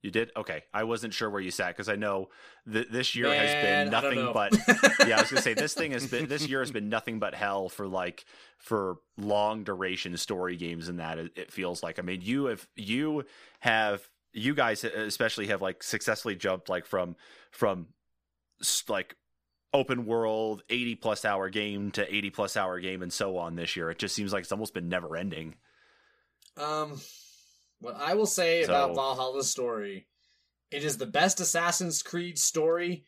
[0.02, 0.32] You did?
[0.38, 0.64] Okay.
[0.72, 2.30] I wasn't sure where you sat because I know
[2.72, 4.54] th- this year has been nothing but
[5.08, 7.34] yeah, I was gonna say this thing has been this year has been nothing but
[7.34, 8.24] hell for like
[8.60, 11.98] for long duration story games and that it, it feels like.
[11.98, 13.26] I mean, you have you
[13.62, 17.16] have you guys especially have like successfully jumped like from
[17.50, 17.88] from
[18.88, 19.16] like
[19.74, 23.76] open world 80 plus hour game to 80 plus hour game and so on this
[23.76, 23.90] year.
[23.90, 25.56] It just seems like it's almost been never ending.
[26.58, 27.02] Um,
[27.80, 30.08] what I will say about Valhalla's story,
[30.72, 33.06] it is the best Assassin's Creed story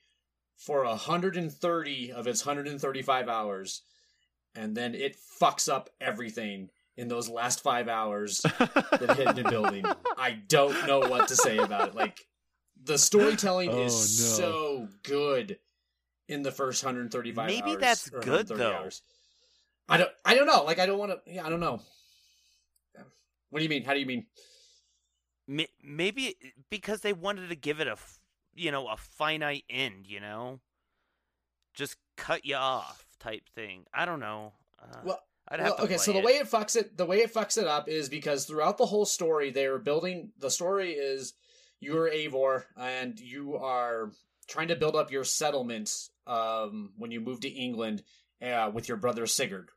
[0.57, 3.81] for 130 of its 135 hours,
[4.55, 9.85] and then it fucks up everything in those last five hours that hit the building.
[10.17, 11.95] I don't know what to say about it.
[11.95, 12.25] Like
[12.83, 14.45] the storytelling Oh, is no.
[14.45, 15.59] so good
[16.27, 18.71] in the first 135 Maybe hours, that's good, 130 though.
[18.75, 19.01] hours.
[19.87, 20.63] I don't I don't know.
[20.63, 21.81] Like I don't want to yeah, I don't know.
[23.49, 23.83] What do you mean?
[23.83, 24.25] How do you mean?
[25.47, 26.35] Ma- Maybe
[26.69, 27.95] because they wanted to give it a
[28.55, 30.07] you know, a finite end.
[30.07, 30.59] You know,
[31.73, 33.85] just cut you off type thing.
[33.93, 34.53] I don't know.
[34.81, 35.19] Uh, Well,
[35.51, 36.25] Well, to okay, so the it.
[36.25, 39.05] way it fucks it, the way it fucks it up is because throughout the whole
[39.05, 40.31] story, they are building.
[40.39, 41.33] The story is
[41.79, 44.11] you are Eivor and you are
[44.47, 45.91] trying to build up your settlement.
[46.25, 48.03] Um, when you move to England,
[48.41, 49.69] uh, with your brother Sigurd,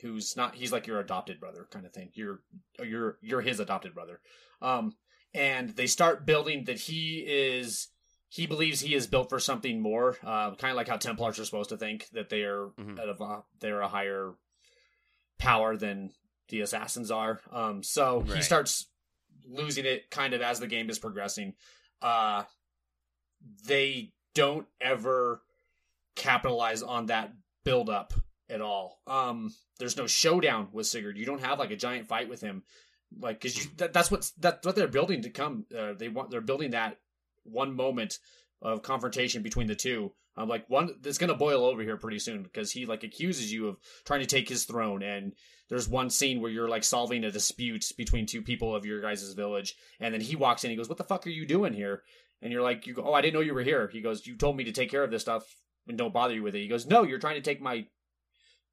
[0.00, 2.10] who's not, he's like your adopted brother, kind of thing.
[2.14, 2.40] You're,
[2.82, 4.20] you're, you're his adopted brother.
[4.60, 4.96] Um,
[5.34, 7.88] and they start building that he is.
[8.28, 11.44] He believes he is built for something more, uh, kind of like how Templars are
[11.44, 12.98] supposed to think that they are Mhm.
[12.98, 14.32] at a, they're a higher
[15.38, 16.12] power than
[16.48, 17.40] the assassins are.
[17.50, 18.86] Um, so he starts
[19.46, 21.54] losing it kind of as the game is progressing.
[22.00, 22.44] Uh,
[23.66, 25.42] they don't ever
[26.14, 27.32] capitalize on that
[27.64, 28.12] build up
[28.48, 29.00] at all.
[29.06, 31.16] Um, there's no showdown with Sigurd.
[31.16, 32.62] You don't have like a giant fight with him,
[33.20, 35.66] like because that, that's what that's what they're building to come.
[35.76, 36.98] Uh, they want they're building that
[37.44, 38.18] one moment
[38.60, 40.12] of confrontation between the two.
[40.36, 43.68] I'm like one that's gonna boil over here pretty soon because he like accuses you
[43.68, 45.32] of trying to take his throne and
[45.68, 49.32] there's one scene where you're like solving a dispute between two people of your guys'
[49.34, 52.02] village and then he walks in he goes what the fuck are you doing here?
[52.40, 53.88] And you're like you go oh i didn't know you were here.
[53.92, 55.44] He goes you told me to take care of this stuff
[55.86, 56.62] and don't bother you with it.
[56.62, 57.86] He goes no you're trying to take my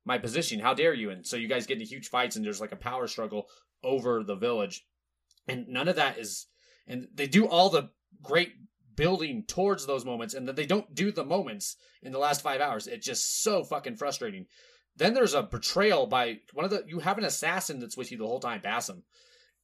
[0.06, 0.60] my position.
[0.60, 1.10] How dare you?
[1.10, 3.47] And so you guys get into huge fights and there's like a power struggle
[3.83, 4.85] over the village.
[5.47, 6.47] And none of that is
[6.87, 7.89] and they do all the
[8.21, 8.53] great
[8.95, 12.59] building towards those moments and then they don't do the moments in the last five
[12.61, 12.87] hours.
[12.87, 14.45] It's just so fucking frustrating.
[14.95, 18.17] Then there's a betrayal by one of the you have an assassin that's with you
[18.17, 19.03] the whole time Basim.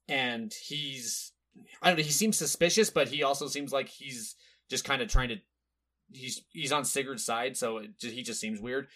[0.08, 1.34] And he's
[1.82, 4.36] I don't know he seems suspicious but he also seems like he's
[4.70, 5.38] just kind of trying to
[6.12, 8.88] he's he's on Sigurd's side so it, he just seems weird.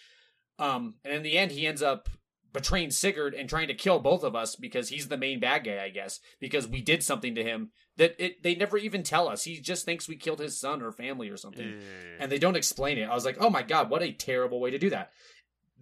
[0.58, 2.08] Um and in the end he ends up
[2.52, 5.82] betraying Sigurd and trying to kill both of us because he's the main bad guy
[5.82, 9.44] I guess because we did something to him that it they never even tell us
[9.44, 12.16] he just thinks we killed his son or family or something Ugh.
[12.18, 13.08] and they don't explain it.
[13.08, 15.10] I was like, oh my god, what a terrible way to do that.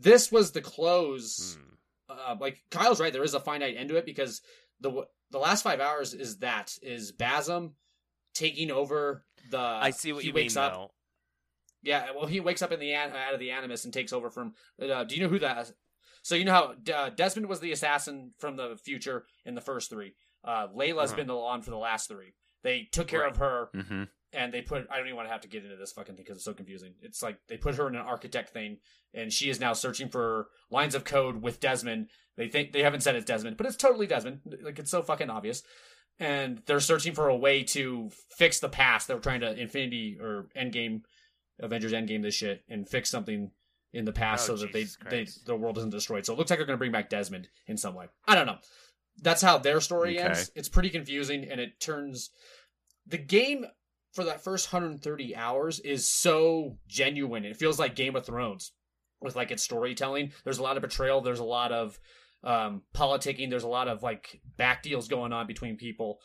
[0.01, 1.57] This was the close.
[1.59, 1.65] Hmm.
[2.11, 4.41] Uh, like Kyle's right, there is a finite end to it because
[4.81, 7.73] the the last five hours is that is Basim
[8.35, 9.59] taking over the.
[9.59, 10.73] I see what he you wakes mean up.
[10.73, 10.91] though.
[11.83, 14.55] Yeah, well, he wakes up in the out of the Animus and takes over from.
[14.81, 15.71] Uh, do you know who that?
[16.29, 19.89] So you know how uh, Desmond was the assassin from the future in the first
[19.89, 20.13] three.
[20.45, 21.17] Uh, Layla's Uh-huh.
[21.17, 22.35] been the on for the last three.
[22.63, 23.31] They took care Right.
[23.31, 24.03] of her Mm-hmm.
[24.35, 26.25] and they put I don't even want to have to get into this fucking thing
[26.25, 26.93] because it's so confusing.
[27.01, 28.77] It's like they put her in an architect thing,
[29.15, 32.11] and she is now searching for lines of code with Desmond.
[32.37, 34.41] They think they haven't said it's Desmond, but it's totally Desmond.
[34.63, 35.63] Like it's so fucking obvious.
[36.21, 39.09] And they're searching for a way to fix the past.
[39.09, 41.05] They're trying to Infinity or Endgame,
[41.59, 43.53] Avengers Endgame this shit and fix something
[43.93, 46.27] in the past Oh, so that they, they the world isn't destroyed.
[46.27, 48.07] So it looks like they're going to bring back Desmond in some way.
[48.27, 48.59] I don't know.
[49.23, 50.29] That's how their story Okay.
[50.29, 50.51] ends.
[50.55, 52.31] It's pretty confusing, and it turns
[53.07, 53.67] the game
[54.13, 57.45] for that first 130 hours is so genuine.
[57.45, 58.73] It feels like Game of Thrones
[59.21, 60.33] with like its storytelling.
[60.45, 61.21] There's a lot of betrayal.
[61.21, 61.99] There's a lot of
[62.45, 63.51] um, politicking.
[63.51, 66.21] There's a lot of like back deals going on between people.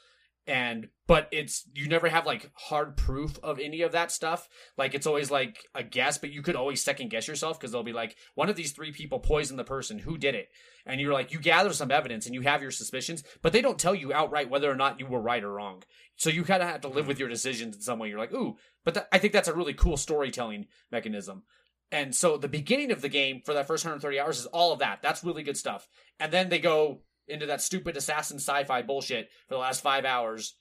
[0.46, 4.50] And but it's you never have like hard proof of any of that stuff.
[4.78, 7.84] Like it's always like a guess, but you could always second guess yourself because they'll
[7.84, 10.00] be like one of these three people poisoned the person.
[10.00, 10.50] Who did it?
[10.86, 13.80] And you're like you gather some evidence and you have your suspicions, but they don't
[13.80, 15.84] tell you outright whether or not you were right or wrong.
[16.18, 17.22] So you kind of have to live with mm-hmm.
[17.22, 18.10] your decisions in some way.
[18.10, 21.44] You're like, ooh, but th- I think that's a really cool storytelling mechanism.
[21.92, 24.80] And so the beginning of the game for that first 130 hours is all of
[24.80, 25.02] that.
[25.04, 25.88] That's really good stuff.
[26.20, 30.56] And then they go into that stupid assassin sci-fi bullshit for the last five hours.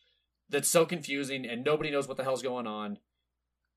[0.48, 2.98] That's so confusing and nobody knows what the hell's going on.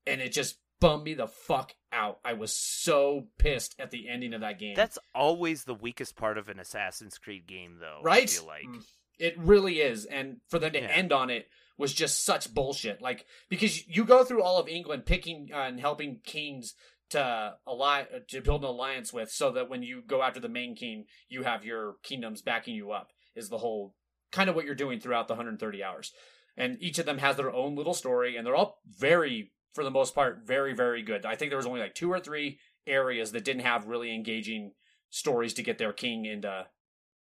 [0.06, 2.20] And it just bummed me the fuck out.
[2.24, 4.74] I was so pissed at the ending of that game.
[4.76, 8.00] That's always the weakest part of an Assassin's Creed game, though.
[8.02, 8.30] I right?
[8.30, 8.66] feel like.
[8.66, 8.84] Mm.
[9.18, 10.04] It really is.
[10.04, 10.88] And for them to Yeah.
[10.88, 13.00] end on it was just such bullshit.
[13.02, 16.74] Like because you go through all of England picking uh, and helping kings
[17.10, 20.74] to ally to build an alliance with, so that when you go after the main
[20.74, 23.12] king, you have your kingdoms backing you up.
[23.34, 23.94] Is the whole
[24.32, 26.12] kind of what you're doing throughout the 130 hours,
[26.56, 29.90] and each of them has their own little story, and they're all very, for the
[29.90, 31.26] most part, very very good.
[31.26, 34.72] I think there was only like two or three areas that didn't have really engaging
[35.10, 36.66] stories to get their king into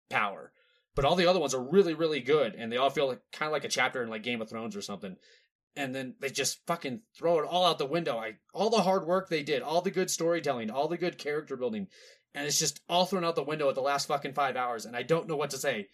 [0.10, 0.52] power.
[0.95, 3.48] But all the other ones are really, really good, and they all feel like, kind
[3.48, 5.17] of like a chapter in like Game of Thrones or something.
[5.77, 8.17] And then they just fucking throw it all out the window.
[8.17, 11.57] I all the hard work they did, all the good storytelling, all the good character
[11.57, 11.88] building,
[12.33, 14.85] and it's just all thrown out the window at the last fucking five hours.
[14.85, 15.88] And I don't know what to say.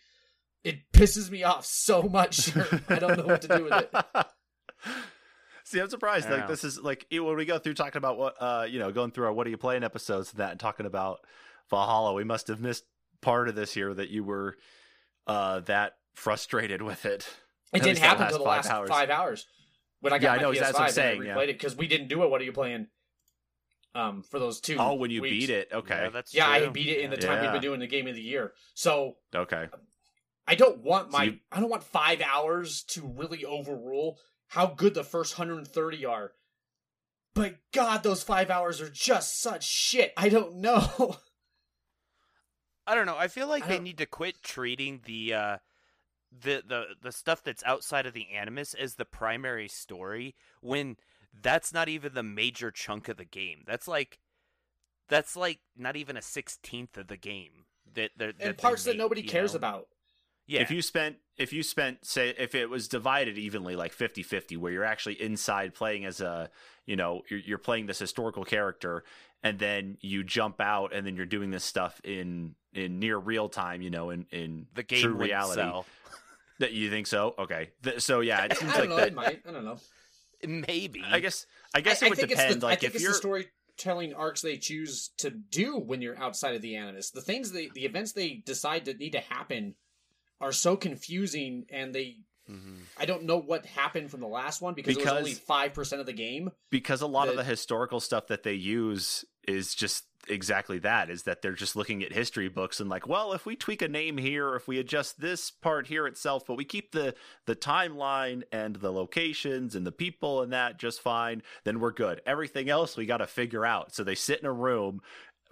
[0.64, 2.56] It pisses me off so much.
[2.90, 4.26] I don't know what to do with it.
[5.64, 6.30] See, I'm surprised.
[6.30, 9.12] Like this is like when we go through talking about what uh you know going
[9.12, 11.20] through our what are you playing episodes and that and talking about
[11.70, 12.84] Valhalla, we must have missed
[13.22, 14.58] part of this here that you were
[15.28, 17.28] uh that frustrated with it.
[17.74, 18.90] It didn't happen last until the five last hours.
[18.90, 19.48] five hours
[20.02, 21.40] when I Yeah, got I know, PS5 that's what I'm and saying, I yeah.
[21.40, 22.30] it because we didn't do it.
[22.30, 22.88] What are you playing?
[23.94, 24.78] Um, for those two.
[24.80, 25.48] Oh, when you weeks.
[25.48, 27.28] beat it, okay, Yeah, that's Yeah, I beat it in the Yeah.
[27.28, 28.54] time we've been doing the game of the year.
[28.74, 29.68] So okay.
[30.48, 34.68] I don't want So my you- I don't want five hours to really overrule how
[34.68, 36.34] good the first 130 are.
[37.34, 40.14] But God, those five hours are just such shit.
[40.18, 41.18] I don't know.
[42.88, 43.18] I don't know.
[43.18, 45.58] I feel like I they need to quit treating the uh
[46.32, 50.98] the the the stuff that's outside of the animus as the primary story when
[51.42, 53.64] that's not even the major chunk of the game.
[53.66, 54.20] That's like
[55.10, 57.66] that's like not even a sixteenth of the game.
[57.94, 59.58] That, that, that and they parts that nobody cares know?
[59.58, 59.88] about.
[60.48, 64.58] Yeah, If you spent if you spent say if it was divided evenly like 50-50
[64.58, 66.50] where you're actually inside playing as a
[66.86, 69.04] you know you're, you're playing this historical character
[69.44, 73.50] and then you jump out and then you're doing this stuff in in near real
[73.50, 75.86] time you know in in the game true reality sell.
[76.62, 78.96] that you think so okay Th- so yeah it seems I don't like know.
[78.98, 79.42] that It might.
[79.48, 79.78] I don't know.
[80.44, 81.04] Maybe.
[81.06, 81.46] I guess
[81.76, 84.14] I guess I, it would depend the, like I think if it's you're the storytelling
[84.16, 87.12] arcs they choose to do when you're outside of the animus.
[87.12, 89.76] The things they, the events they decide that need to happen,
[90.40, 92.18] are so confusing, and they.
[92.50, 92.80] Mhm.
[92.98, 96.00] I don't know what happened from the last one because, it was only five percent
[96.00, 96.50] of the game.
[96.72, 101.10] because a lot of the- the historical stuff that they use is just exactly that
[101.10, 103.88] is that they're just looking at history books and like well if we tweak a
[103.88, 107.16] name here if we adjust this part here itself but we keep the
[107.48, 112.22] the timeline and the locations and the people and that just fine then we're good.
[112.26, 113.94] Everything else we got to figure out.
[113.94, 115.02] So they sit in a room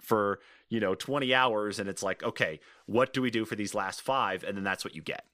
[0.00, 3.74] for you know 20 hours and it's like okay what do we do for these
[3.74, 5.24] last 5 and then that's what you get.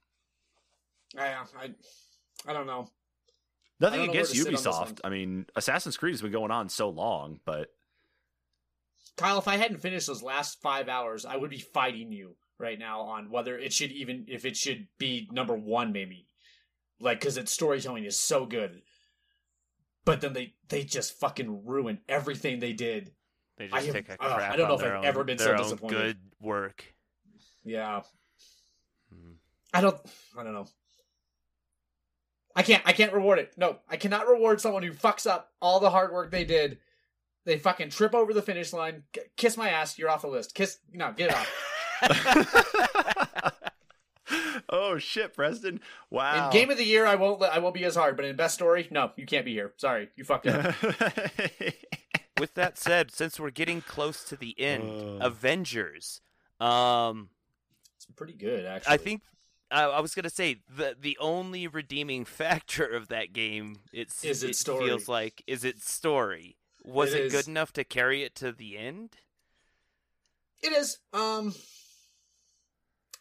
[1.17, 1.71] I, I,
[2.49, 2.89] I don't know.
[3.81, 5.01] nothing I don't against on ubisoft.
[5.05, 7.69] i mean assassin's creed has been going on so long but
[9.17, 12.79] Kyle, if I hadn't finished those last five hours, I would be fighting you right
[12.79, 16.27] now on whether it should even if it should be number one, maybe.
[17.01, 18.83] Like, because its storytelling is so good.
[20.05, 23.13] But then they they just fucking ruin everything they did.
[23.57, 25.25] They I just have- take a ugh, crap I don't know if I've own, ever
[25.25, 25.97] been so disappointed.
[25.97, 26.85] good work.
[27.65, 28.03] Yeah,
[29.13, 29.37] Mhm.
[29.75, 29.99] I don't.
[30.39, 30.69] I don't know.
[32.55, 32.83] I can't.
[32.87, 33.53] I can't reward it.
[33.57, 36.79] No, I cannot reward someone who fucks up all the hard work they did.
[37.47, 39.05] They fucking trip over the finish line.
[39.13, 39.99] K- kiss my ass.
[39.99, 40.55] You're off the list.
[40.55, 40.79] Kiss.
[40.93, 41.49] No, get off.
[44.69, 45.81] oh shit, Preston!
[46.11, 46.47] Wow.
[46.49, 47.43] In game of the year, I won't.
[47.43, 48.17] I won't be as hard.
[48.17, 49.73] But in best story, no, you can't be here.
[49.77, 50.75] Sorry, you fucked up.
[52.39, 54.83] With that said, since we're getting close to the end,
[55.23, 55.27] Uh.
[55.27, 56.21] Avengers.
[56.61, 57.31] Um,
[57.97, 58.93] it's pretty good, actually.
[58.93, 59.23] I think
[59.71, 64.43] I, I was gonna say the the only redeeming factor of that game it's Is
[64.43, 64.87] its it story.
[64.87, 66.57] feels like is its story.
[66.87, 67.33] Was It it, is.
[67.33, 69.11] good enough to carry it to the end?
[70.63, 70.99] it is.
[71.13, 71.55] Um,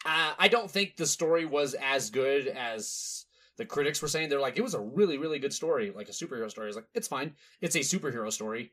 [0.08, 3.26] I don't think the story was as good as
[3.58, 4.30] the critics were saying.
[4.30, 6.68] They're like, it was a really, really good story, like a superhero story.
[6.68, 7.34] I was like, it's fine.
[7.62, 8.72] It's a superhero story.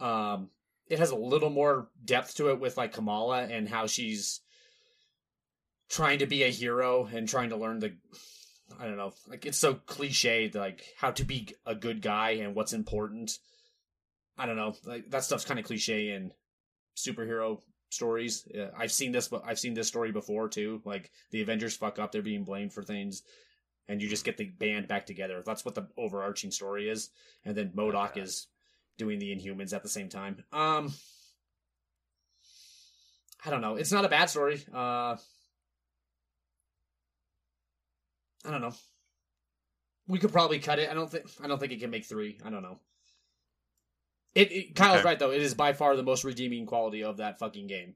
[0.00, 0.50] Um,
[0.88, 4.40] it has a little more depth to it with like Kamala and how she's
[5.88, 7.94] trying to be a hero and trying to learn the.
[8.78, 9.12] I don't know.
[9.28, 13.38] Like it's so cliche, like how to be a good guy and what's important.
[14.38, 14.74] I don't know.
[14.84, 16.32] Like that stuff's kind of cliche in
[16.96, 17.60] superhero
[17.90, 18.46] stories.
[18.54, 20.82] Uh, I've seen this, but I've seen this story before too.
[20.84, 23.22] Like the Avengers fuck up, they're being blamed for things,
[23.88, 25.42] and you just get the band back together.
[25.44, 27.10] That's what the overarching story is.
[27.44, 28.20] And then MODOK Okay.
[28.22, 28.48] is
[28.98, 30.44] doing the Inhumans at the same time.
[30.52, 30.92] Um,
[33.44, 33.76] I don't know.
[33.76, 34.64] It's not a bad story.
[34.74, 35.16] Uh,
[38.44, 38.74] I don't know.
[40.08, 40.90] We could probably cut it.
[40.90, 41.26] I don't think.
[41.42, 42.38] I don't think it can make three.
[42.44, 42.78] I don't know.
[44.36, 45.04] It, it Kyle's Okay.
[45.04, 45.30] right though.
[45.32, 47.94] It is by far the most redeeming quality of that fucking game.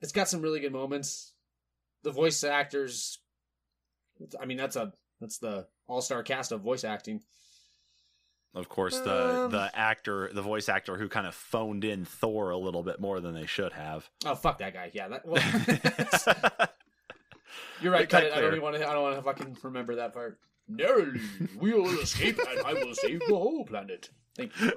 [0.00, 1.32] It's got some really good moments.
[2.04, 3.18] The voice actors
[4.40, 7.22] I mean, that's a that's the all star cast of voice acting.
[8.54, 9.50] Of course, the Um.
[9.52, 13.20] the actor, the voice actor who kind of phoned in Thor a little bit more
[13.20, 14.08] than they should have.
[14.24, 14.90] Oh fuck that guy!
[14.94, 15.26] Yeah, that.
[15.26, 15.42] Well,
[17.82, 18.00] you're right.
[18.00, 18.32] Make Cut that it.
[18.32, 18.62] I don't clear.
[18.62, 18.88] want to.
[18.88, 20.38] I don't want to fucking remember that part.
[20.68, 21.20] Narrowly,
[21.58, 24.10] we will escape, and I will save the whole planet.
[24.36, 24.70] Thank you.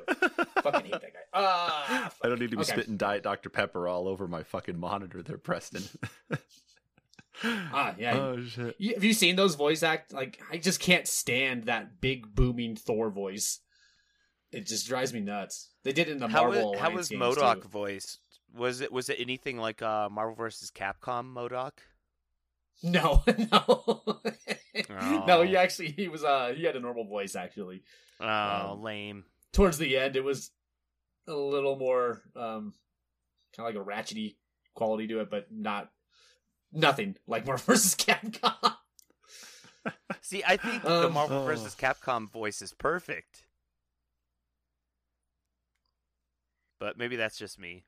[0.63, 1.19] fucking hate that guy.
[1.33, 2.71] Ah, I don't need to be Okay.
[2.71, 5.83] spitting Diet Dr Pepper all over my fucking monitor there, Preston.
[7.43, 8.15] ah, yeah.
[8.17, 8.75] Oh shit!
[8.79, 10.13] You- Have you seen those voice act?
[10.13, 13.59] Like, I just can't stand that big booming Thor voice.
[14.51, 15.69] It just drives me nuts.
[15.83, 17.67] They did it in the How Marvel was, how was games, MODOK too.
[17.69, 18.19] voiced?
[18.53, 21.71] Was it was it anything like uh, Marvel versus Capcom MODOK?
[22.83, 23.35] No, no,
[24.89, 25.25] no.
[25.27, 25.43] Oh.
[25.43, 27.83] He actually he was uh he had a normal voice actually.
[28.19, 29.25] Oh, Um, lame.
[29.53, 30.51] Towards the end, it was
[31.27, 32.73] a little more um
[33.55, 34.35] kind of like a ratchety
[34.75, 35.91] quality to it, but not
[36.71, 37.95] nothing like Marvel vs.
[37.95, 38.75] Capcom.
[40.21, 41.45] See, I think the um, Marvel oh.
[41.45, 41.75] vs.
[41.75, 43.43] Capcom voice is perfect.
[46.79, 47.85] But maybe that's just me.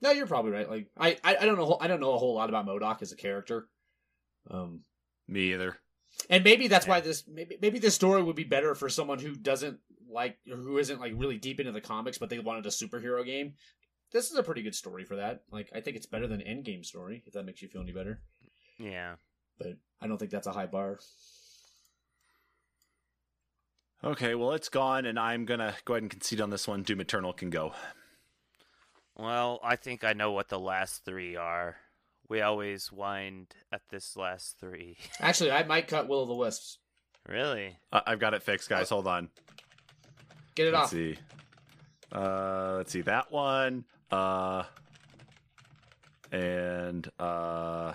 [0.00, 0.68] No, you're probably right.
[0.68, 1.76] Like I, I, I don't know.
[1.80, 3.68] I don't know a whole lot about MODOK as a character.
[4.50, 4.80] Um,
[5.28, 5.76] Me either.
[6.28, 9.34] and maybe that's why this maybe maybe this story would be better for someone who
[9.34, 9.78] doesn't
[10.10, 13.54] like who isn't like really deep into the comics, but they wanted a superhero game.
[14.12, 15.42] This is a pretty good story for that.
[15.50, 18.20] Like I think it's better than Endgame story, if that makes you feel any better.
[18.78, 19.14] Yeah.
[19.58, 20.98] But I don't think that's a high bar.
[24.04, 26.82] Okay, well it's gone, and I'm gonna go ahead and concede on this one.
[26.82, 27.72] Doom Eternal can go.
[29.16, 31.76] Well, I think I know what the last three are.
[32.32, 34.96] We always wind at this last three.
[35.20, 36.78] Actually, I might cut Will of the Wisps.
[37.28, 37.76] really?
[37.92, 38.88] Uh, I've got it fixed, guys.
[38.88, 39.28] Hold on.
[40.54, 40.90] Get it off.
[40.90, 40.98] Let's off.
[40.98, 41.18] see.
[42.10, 43.84] Uh, let's see that one.
[44.10, 44.62] Uh,
[46.32, 47.92] and uh,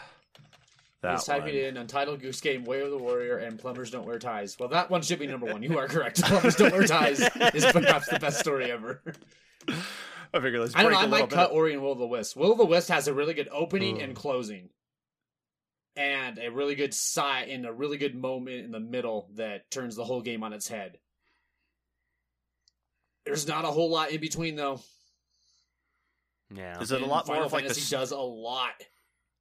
[1.02, 1.64] that Just typing one.
[1.64, 4.56] in Untitled Goose Game, Way of the Warrior, and Plumbers Don't Wear Ties.
[4.60, 5.64] Well, that one should be number one.
[5.64, 6.22] You are correct.
[6.24, 7.22] Plumbers Don't Wear Ties
[7.56, 9.02] is perhaps the best story ever.
[10.34, 10.98] I figure let's I don't know.
[10.98, 11.36] I a little might bit.
[11.36, 12.36] cut of- Ori and Will of the Wisp.
[12.38, 14.02] Will of the Wisp has a really good opening Ugh.
[14.02, 14.70] and closing,
[15.96, 19.96] and a really good sigh and a really good moment in the middle that turns
[19.96, 20.98] the whole game on its head.
[23.26, 24.80] There's not a whole lot in between though.
[26.54, 26.80] Yeah.
[26.80, 28.72] Is it a And lot more Final of like the does a lot.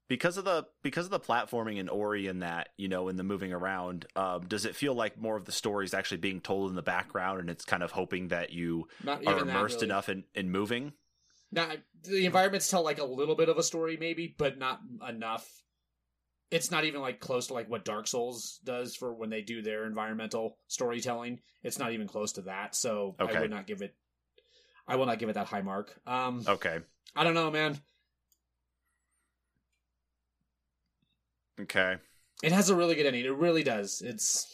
[0.09, 3.25] Because of the because of the platforming in Ori and that you know in the
[3.25, 4.07] moving around?
[4.15, 6.83] Um, does it feel like more of the story is actually being told in the
[6.83, 9.87] background, and it's kind of hoping that you Not are even that, immersed really.
[9.87, 10.93] enough in, in moving?
[11.53, 11.71] Now,
[12.03, 15.49] the environments tell like a little bit of a story, maybe, but not enough.
[16.51, 19.63] It's not even like close to like what Dark Souls does for when they do
[19.63, 21.41] their environmental storytelling.
[21.63, 22.77] It's not even close to that.
[22.77, 23.37] So Okay.
[23.37, 23.95] I would not give it.
[24.87, 25.99] I will not give it that high mark.
[26.07, 26.79] Um, Okay,
[27.17, 27.81] I don't know, man.
[31.63, 31.97] Okay.
[32.43, 33.25] It has a really good ending.
[33.25, 34.03] It really does.
[34.05, 34.53] It's.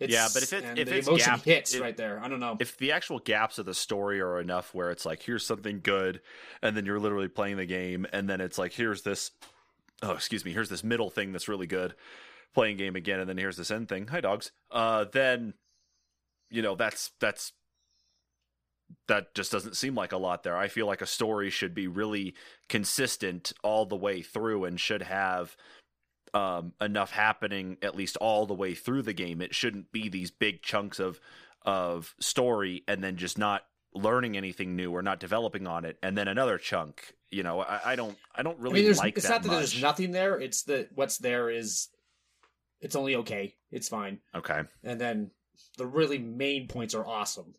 [0.00, 2.18] It's, Yeah, but if it- if the it's emotion gapped- hits right there.
[2.20, 2.56] I don't know.
[2.58, 6.20] if the actual gaps of the story are enough where it's like here's something good
[6.60, 9.30] and then you're literally playing the game and then it's like here's this
[10.02, 11.94] oh excuse me here's this middle thing that's really good
[12.52, 15.54] playing game again and then here's this end thing hi dogs uh then
[16.50, 17.52] you know that's that's
[19.08, 21.86] that just doesn't seem like a lot there i feel like a story should be
[21.86, 22.34] really
[22.68, 25.56] consistent all the way through and should have
[26.34, 29.40] um, enough happening at least all the way through the game.
[29.42, 31.20] It shouldn't be these big chunks of
[31.64, 33.62] of story and then just not
[33.94, 37.14] learning anything new or not developing on it, and then another chunk.
[37.30, 39.42] You know, I, I don't I don't I really mean, there's, like it's that not
[39.42, 39.56] that much.
[39.58, 40.40] there's nothing there.
[40.40, 41.88] It's that what's there is.
[42.80, 43.54] It's only okay.
[43.70, 44.18] It's fine.
[44.34, 45.30] okay, and then
[45.78, 47.54] the really main points are awesome.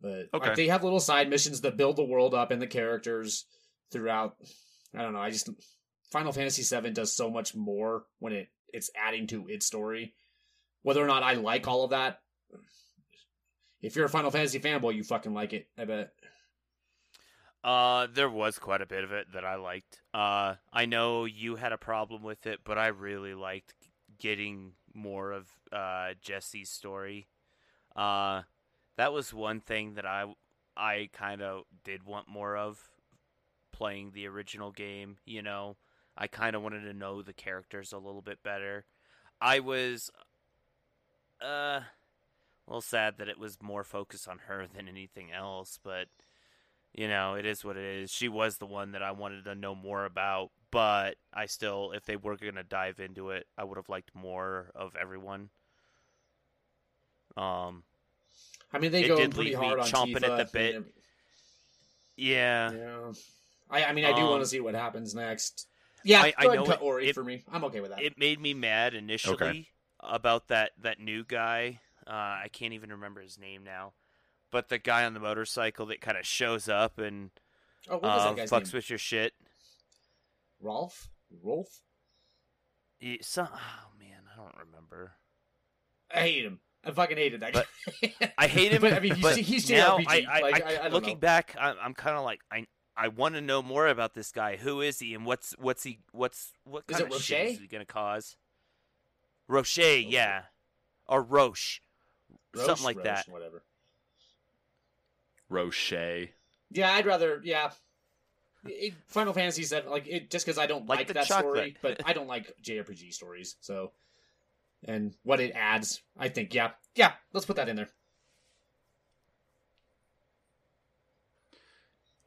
[0.00, 0.48] But Okay.
[0.48, 3.46] like, they have little side missions that build the world up and the characters
[3.90, 4.36] throughout.
[4.94, 5.20] I don't know.
[5.20, 5.48] I just
[6.16, 10.14] Final Fantasy VII does so much more when it it's adding to its story.
[10.82, 12.20] Whether or not I like all of that,
[13.82, 15.68] if you're a Final Fantasy fanboy, you fucking like it.
[15.76, 16.14] I bet.
[17.62, 20.00] Uh, there was quite a bit of it that I liked.
[20.14, 23.74] Uh, I know you had a problem with it, but I really liked
[24.18, 27.28] getting more of uh Jessie's story.
[27.94, 28.40] Uh,
[28.96, 30.32] that was one thing that I
[30.78, 32.80] I kind of did want more of
[33.70, 35.18] playing the original game.
[35.26, 35.76] You know,
[36.16, 38.84] I kind of wanted to know the characters a little bit better.
[39.40, 40.10] I was
[41.42, 41.84] uh a
[42.66, 46.08] little sad that it was more focused on her than anything else, but
[46.94, 48.10] you know, it is what it is.
[48.10, 52.06] She was the one that I wanted to know more about, but I still, if
[52.06, 55.50] they were going to dive into it, I would have liked more of everyone.
[57.36, 57.82] Um,
[58.72, 60.84] I mean, they go pretty leave me hard on chomping at the bit.
[62.16, 63.12] yeah, Yeah.
[63.68, 65.66] I, I mean, I do Um, want to see what happens next.
[66.06, 67.42] Yeah, I- go I ahead know and cut it- Ori it- for me.
[67.52, 68.00] I'm okay with that.
[68.02, 69.68] It made me mad initially
[70.00, 71.80] about that that new guy.
[72.06, 72.10] Uh,
[72.44, 73.94] I can't even remember his name now,
[74.52, 77.30] but the guy on the motorcycle that kind of shows up and
[77.88, 78.78] oh, what was uh, that guy's fucks name?
[78.78, 79.34] with your shit.
[80.60, 81.08] Rolf?
[81.42, 81.80] Rolf?
[82.98, 85.12] He- some, oh man, I don't remember.
[86.14, 86.60] I hate him.
[86.84, 87.66] I fucking hated that But
[88.00, 88.32] guy.
[88.38, 90.06] I hate him, but I mean, he's, but he's now JRPG.
[90.08, 91.20] I, I, like, I- I, I looking know.
[91.20, 92.66] back, I, I'm kind of like I
[92.96, 94.56] I want to know more about this guy.
[94.56, 97.58] Who is he, and what's what's he what's what Is kind it of shit is
[97.58, 98.36] he gonna cause?
[99.48, 100.42] Rocher, yeah,
[101.06, 101.80] or Roche,
[102.54, 103.28] Roche, something like Roche, that.
[103.28, 103.62] Whatever.
[105.48, 105.92] Roche.
[106.72, 107.40] Yeah, I'd rather.
[107.44, 107.70] Yeah,
[108.64, 111.76] it, Final Fantasy said like it just because I don't Like like, the that story,
[111.82, 113.56] but I don't like JRPG stories.
[113.60, 113.92] So,
[114.84, 116.54] and what it adds, I think.
[116.54, 117.12] Yeah, yeah.
[117.32, 117.88] Let's put that in there.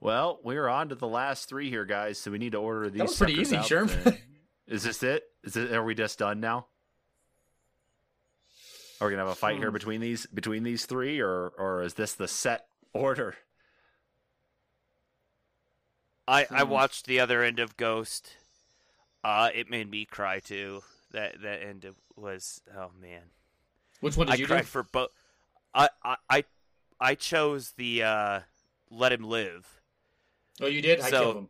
[0.01, 2.17] Well, we're on to the last three here, guys.
[2.17, 2.99] So we need to order these.
[2.99, 4.17] That was pretty easy, out Sherm.
[4.67, 5.23] Is this it?
[5.43, 5.73] Is it?
[5.73, 6.67] Are we just done now?
[9.01, 9.73] Are we gonna have a fight here Hmm.
[9.73, 13.35] between these between these three, or or is this the set order?
[16.27, 16.69] I I Hmm.
[16.69, 18.35] watched the other end of Ghost.
[19.23, 20.83] Uh, it made me cry too.
[21.11, 23.31] That that end of, was oh man.
[24.01, 24.67] Which one did I you cried do?
[24.67, 25.09] for both.
[25.73, 26.43] I, I I
[26.99, 28.39] I chose the uh,
[28.91, 29.78] let him live.
[30.61, 30.99] Oh, you did.
[30.99, 31.49] I So- killed him.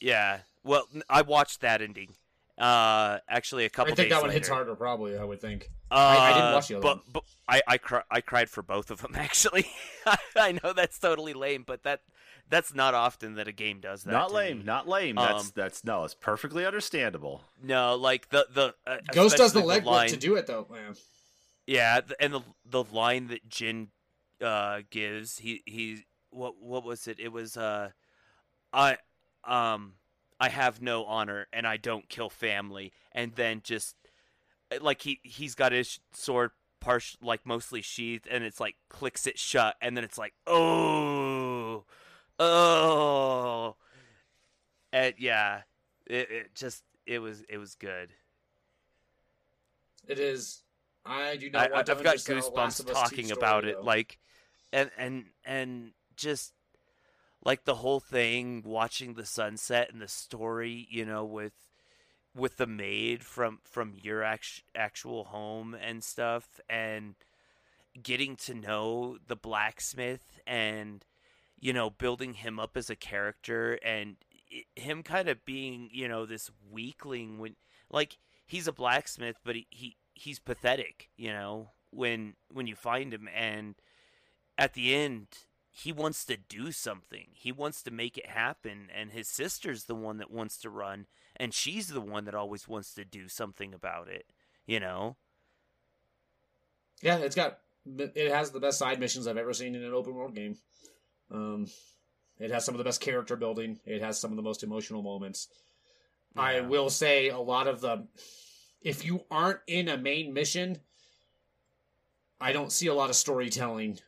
[0.00, 0.40] Yeah.
[0.64, 2.14] Well, I watched that ending.
[2.56, 4.38] Uh, actually, a couple I think days that one later.
[4.38, 5.16] hits harder, probably.
[5.16, 5.70] I would think.
[5.90, 7.04] Uh, I- I didn't watch the other but, one.
[7.12, 9.66] But I I, cry, I cried for both of them actually.
[10.36, 12.00] I know that's totally lame, but that
[12.50, 14.10] that's not often that a game does that.
[14.12, 14.64] Not lame, me.
[14.64, 15.14] not lame.
[15.16, 17.44] That's Um, that's no, it's perfectly understandable.
[17.62, 20.66] No, like the the uh, Ghost does the especially legwork line- to do it, though.
[20.70, 20.96] Man.
[21.66, 23.88] Yeah, and the the line that Jin
[24.42, 27.20] uh, gives, he he what what was it?
[27.20, 27.90] It was uh,
[28.72, 28.98] I
[29.44, 29.94] um
[30.40, 33.96] I have no honor and I don't kill family, and then just
[34.80, 36.50] like he he's got his sword
[36.80, 41.84] partial like mostly sheathed, and it's like clicks it shut, and then it's like oh
[42.38, 43.76] oh,
[44.92, 45.62] and yeah,
[46.06, 48.12] it, it just it was it was good.
[50.06, 50.62] It is.
[51.04, 53.82] I do I, not want I've got goosebumps of Us 2 talking about it.
[53.82, 54.18] Like,
[54.72, 56.52] and and and just
[57.44, 61.52] like the whole thing, watching the sunset and the story, you know, with
[62.34, 67.14] with the maid from from your act- actual home and stuff, and
[68.00, 71.04] getting to know the blacksmith and
[71.58, 74.16] you know building him up as a character and
[74.76, 77.56] him kind of being you know this weakling when
[77.90, 83.12] like he's a blacksmith but he, he he's pathetic you know when when you find
[83.12, 83.28] him.
[83.34, 83.74] And
[84.56, 85.26] at the end
[85.78, 89.94] he wants to do something he wants to make it happen and his sister's the
[89.94, 91.06] one that wants to run
[91.36, 94.26] and she's the one that always wants to do something about it
[94.66, 95.16] you know
[97.02, 97.60] Yeah, it's got.
[97.86, 100.56] It has the best side missions I've ever seen in an open world game.
[101.30, 101.66] Um,
[102.38, 103.78] it has some of the best character building.
[103.86, 105.48] It has some of the most emotional moments.
[106.36, 108.06] I will say a lot of the.
[108.82, 110.78] If you aren't in a main mission,
[112.40, 113.98] I don't see a lot of storytelling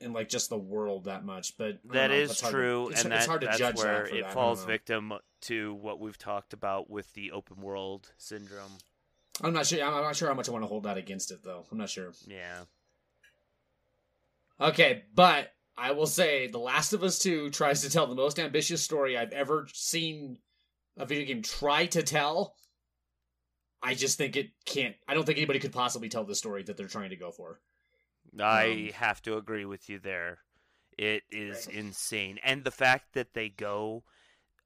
[0.00, 1.56] in like just the world that much.
[1.56, 3.76] But That know, is hard to- true, it's, and it's that, hard to that's judge
[3.78, 4.32] where that it that.
[4.34, 8.72] Falls victim to what we've talked about with the open world syndrome.
[9.42, 9.82] I'm not sure.
[9.82, 11.66] I'm not sure how much I want to hold that against it, though.
[11.70, 12.12] I'm not sure.
[12.26, 12.64] Yeah,
[14.60, 18.38] Okay, but I will say The Last of Us 2 tries to tell the most
[18.38, 20.38] ambitious story I've ever seen
[20.96, 22.54] a video game try to tell.
[23.82, 24.96] I just think it can't.
[25.06, 27.60] I don't think anybody could possibly tell the story that they're trying to go for.
[28.40, 30.38] I Um, have to agree with you there.
[30.98, 34.04] It is insane, and the fact that they go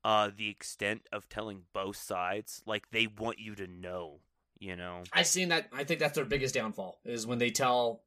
[0.04, 4.20] uh, the extent of telling both sides, like they want you to know,
[4.58, 5.02] you know.
[5.12, 5.68] I've seen that.
[5.72, 8.02] I think that's their biggest downfall is when they tell.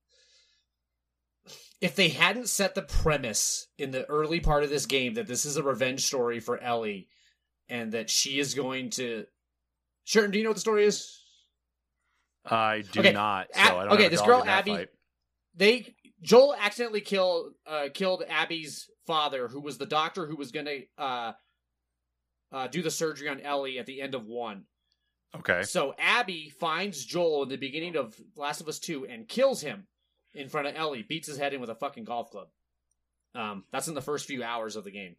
[1.82, 5.46] If they hadn't set the premise in the early part of this game that this
[5.46, 7.10] is a revenge story for Ellie,
[7.68, 9.26] and that she is going to.
[10.06, 11.20] Sure, do you know what the story is?
[12.46, 13.48] I do Okay, not.
[13.54, 14.90] So Ab- I don't okay, have this girl, Abby- fight.
[15.56, 20.66] They Joel accidentally killed uh, killed Abby's father, who was the doctor who was going
[20.66, 21.32] to uh,
[22.52, 24.64] uh, do the surgery on Ellie at the end of one.
[25.36, 25.64] Okay.
[25.64, 29.88] So Abby finds Joel in the beginning of Last of Us Two and kills him
[30.34, 32.48] in front of Ellie, beats his head in with a fucking golf club.
[33.36, 35.16] Um, that's in the first few hours of the game.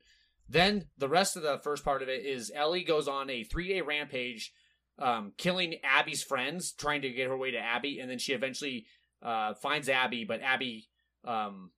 [0.49, 3.69] Then the rest of the first part of it is Ellie goes on a three
[3.69, 4.53] day rampage,
[4.99, 8.87] um, killing Abby's friends, trying to get her way to Abby, and then she eventually
[9.25, 10.89] uh, finds Abby, but Abby
[11.25, 11.71] um,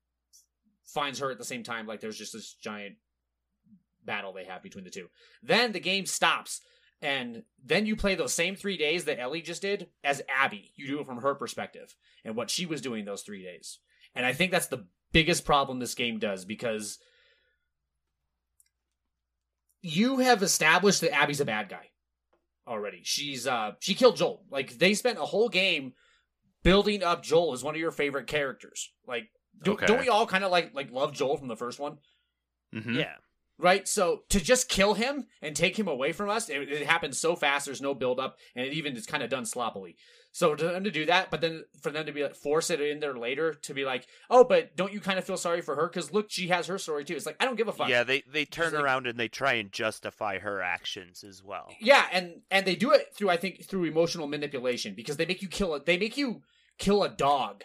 [0.84, 1.86] finds her at the same time.
[1.86, 2.97] Like there's just this giant
[4.05, 5.09] battle they have between the two.
[5.42, 6.61] Then the game stops,
[7.01, 10.72] and then you play those same three days that Ellie just did as Abby.
[10.76, 11.94] You do it from her perspective
[12.24, 13.78] and what she was doing those three days.
[14.14, 16.99] And I think that's the biggest problem this game does because
[19.82, 21.90] you have established that Abby's a bad guy
[22.66, 23.03] already.
[23.05, 24.42] She's uh she killed Joel.
[24.51, 25.92] Like they spent a whole game
[26.67, 28.91] building up Joel as one of your favorite characters.
[29.07, 29.29] Like
[29.62, 29.87] do, Okay.
[29.87, 31.99] don't we all kind of like like love Joel from the first one?
[32.75, 32.97] Mhm.
[32.97, 33.14] Yeah.
[33.59, 33.89] Right?
[33.89, 37.35] So to just kill him and take him away from us, it, it happens so
[37.37, 37.64] fast.
[37.64, 39.97] There's no build up, and it even is kind of done sloppily.
[40.33, 42.83] So to them to do that, but then for them to be like force it
[42.83, 45.75] in there later to be like, oh, but don't you kind of feel sorry for
[45.75, 45.89] her?
[45.89, 47.14] Because look, she has her story too.
[47.17, 47.89] It's like I don't give a fuck.
[47.89, 51.69] Yeah, they they turn like- around and they try and justify her actions as well.
[51.81, 55.41] Yeah, and and they do it through I think through emotional manipulation because they make
[55.41, 55.87] you kill it.
[55.87, 56.43] They make you
[56.79, 57.64] kill a dog.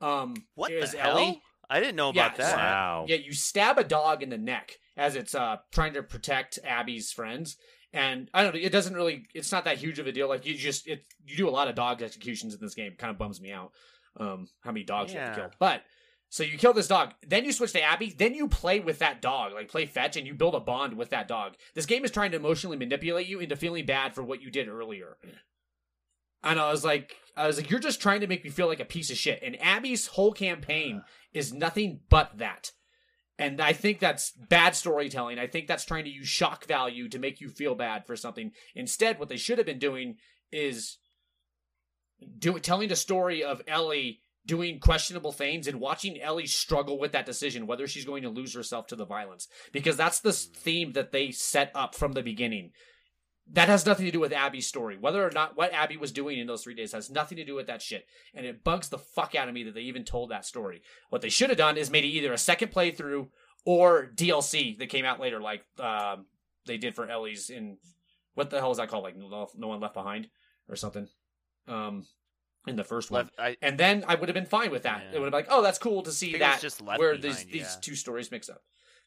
[0.00, 1.18] Um, What is the hell?
[1.18, 1.42] Ellie?
[1.70, 2.56] I didn't know Yeah, about that.
[2.56, 3.06] Wow.
[3.08, 7.12] Yeah, you stab a dog in the neck as it's uh trying to protect Abby's
[7.12, 7.56] friends.
[7.94, 10.28] And I don't know, it doesn't really it's not that huge of a deal.
[10.28, 12.94] Like you just it you do a lot of dog executions in this game.
[12.98, 13.72] Kind of bums me out.
[14.18, 15.50] Um how many dogs you have to kill.
[15.58, 15.82] But
[16.28, 19.20] so you kill this dog, then you switch to Abby, then you play with that
[19.22, 21.54] dog, like play fetch and you build a bond with that dog.
[21.74, 24.68] This game is trying to emotionally manipulate you into feeling bad for what you did
[24.68, 25.16] earlier.
[26.42, 28.80] And I was like I was like, you're just trying to make me feel like
[28.80, 29.42] a piece of shit.
[29.42, 31.02] And Abby's whole campaign
[31.32, 32.72] is nothing but that.
[33.38, 35.38] And I think that's bad storytelling.
[35.38, 38.52] I think that's trying to use shock value to make you feel bad for something.
[38.74, 40.16] Instead, what they should have been doing
[40.52, 40.98] is
[42.38, 47.26] do, telling the story of Ellie doing questionable things and watching Ellie struggle with that
[47.26, 49.48] decision, whether she's going to lose herself to the violence.
[49.72, 52.72] Because that's the theme that they set up from the beginning.
[53.50, 54.96] That has nothing to do with Abby's story.
[54.98, 57.54] Whether or not what Abby was doing in those three days has nothing to do
[57.54, 58.06] with that shit.
[58.34, 60.82] And it bugs the fuck out of me that they even told that story.
[61.10, 63.28] What they should have done is made it either a second playthrough
[63.64, 66.26] or DLC that came out later, like um,
[66.66, 67.78] they did for Ellie's in
[68.34, 69.04] what the hell is that called?
[69.04, 70.28] Like No, no One Left Behind
[70.68, 71.08] or something.
[71.68, 72.06] Um,
[72.66, 73.24] in the first one.
[73.24, 75.02] Left, I, And then I would have been fine with that.
[75.02, 75.16] Yeah.
[75.16, 77.36] It would have been like, oh, that's cool to see that just Left where Behind,
[77.36, 78.62] these these two stories mix up.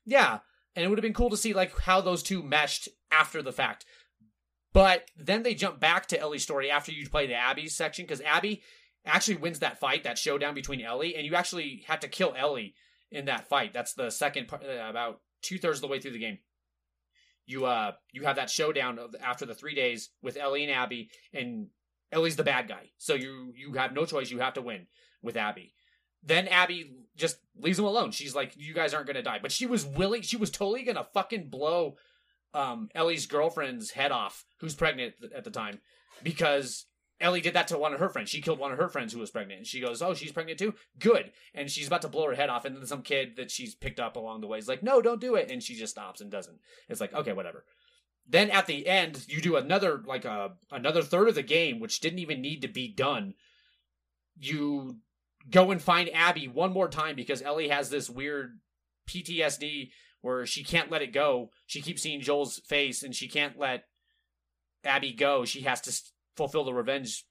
[0.05, 0.39] Yeah,
[0.75, 3.53] and it would have been cool to see like how those two meshed after the
[3.53, 3.85] fact.
[4.75, 8.19] But then they jump back to Ellie's story after you play the Abby section because
[8.19, 8.61] Abby
[9.05, 12.75] actually wins that fight, that showdown between Ellie, and you actually have to kill Ellie
[13.09, 13.71] in that fight.
[13.71, 16.39] That's the second part, uh, about two thirds of the way through the game.
[17.45, 21.67] You uh you have that showdown after the three days with Ellie and Abby, and
[22.11, 24.29] Ellie's the bad guy, so you you have no choice.
[24.29, 24.87] You have to win
[25.21, 25.71] with Abby.
[26.21, 28.11] Then Abby just leaves him alone.
[28.11, 30.21] She's like, "You guys aren't gonna die," but she was willing.
[30.21, 31.95] She was totally gonna fucking blow
[32.55, 35.79] um, Ellie's girlfriend's head off, who's pregnant at the time,
[36.23, 36.85] because
[37.19, 38.29] Ellie did that to one of her friends.
[38.29, 40.59] She killed one of her friends who was pregnant, and she goes, "Oh, she's pregnant
[40.59, 40.73] too.
[40.99, 43.75] Good." And she's about to blow her head off, and then some kid that she's
[43.75, 46.21] picked up along the way is like, "No, don't do it," and she just stops
[46.21, 46.59] and doesn't.
[46.89, 47.65] It's like, okay, whatever.
[48.27, 51.99] Then at the end, you do another like a another third of the game, which
[51.99, 53.35] didn't even need to be done.
[54.37, 54.97] You
[55.49, 58.59] go and find Abby one more time because Ellie has this weird
[59.07, 59.91] PTSD
[60.25, 61.51] where she can't let it go.
[61.67, 63.83] She keeps seeing Joel's face and she can't let
[64.83, 65.45] Abby go.
[65.45, 65.93] She has to
[66.35, 67.25] fulfill the revenge.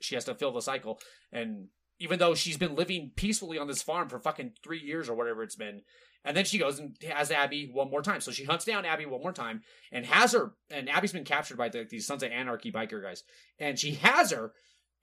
[0.00, 0.98] She has to fill the cycle.
[1.30, 1.68] And
[2.00, 5.44] even though she's been living peacefully on this farm for fucking three years or whatever
[5.44, 5.82] it's been,
[6.24, 8.20] and then she goes and has Abby one more time.
[8.20, 9.62] So she hunts down Abby one more time
[9.92, 10.50] and has her.
[10.68, 13.22] And Abby's been captured by the, these Sons of Anarchy biker guys,
[13.60, 14.50] and she has her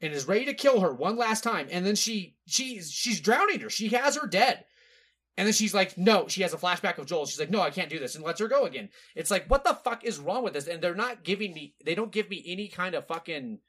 [0.02, 1.70] and is ready to kill her one last time.
[1.72, 3.70] And then she she's she's drowning her.
[3.70, 4.66] She has her dead.
[5.38, 7.26] And then she's like, no, she has a flashback of Joel.
[7.26, 8.90] She's like, no, I can't do this, and lets her go again.
[9.16, 10.68] It's like, what the fuck is wrong with this?
[10.68, 13.60] And they're not giving me, they don't give me any kind of fucking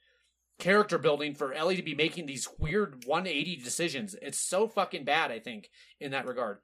[0.58, 4.14] character building for Ellie to be making these weird 180 decisions.
[4.20, 6.58] It's so fucking bad, I think, in that regard.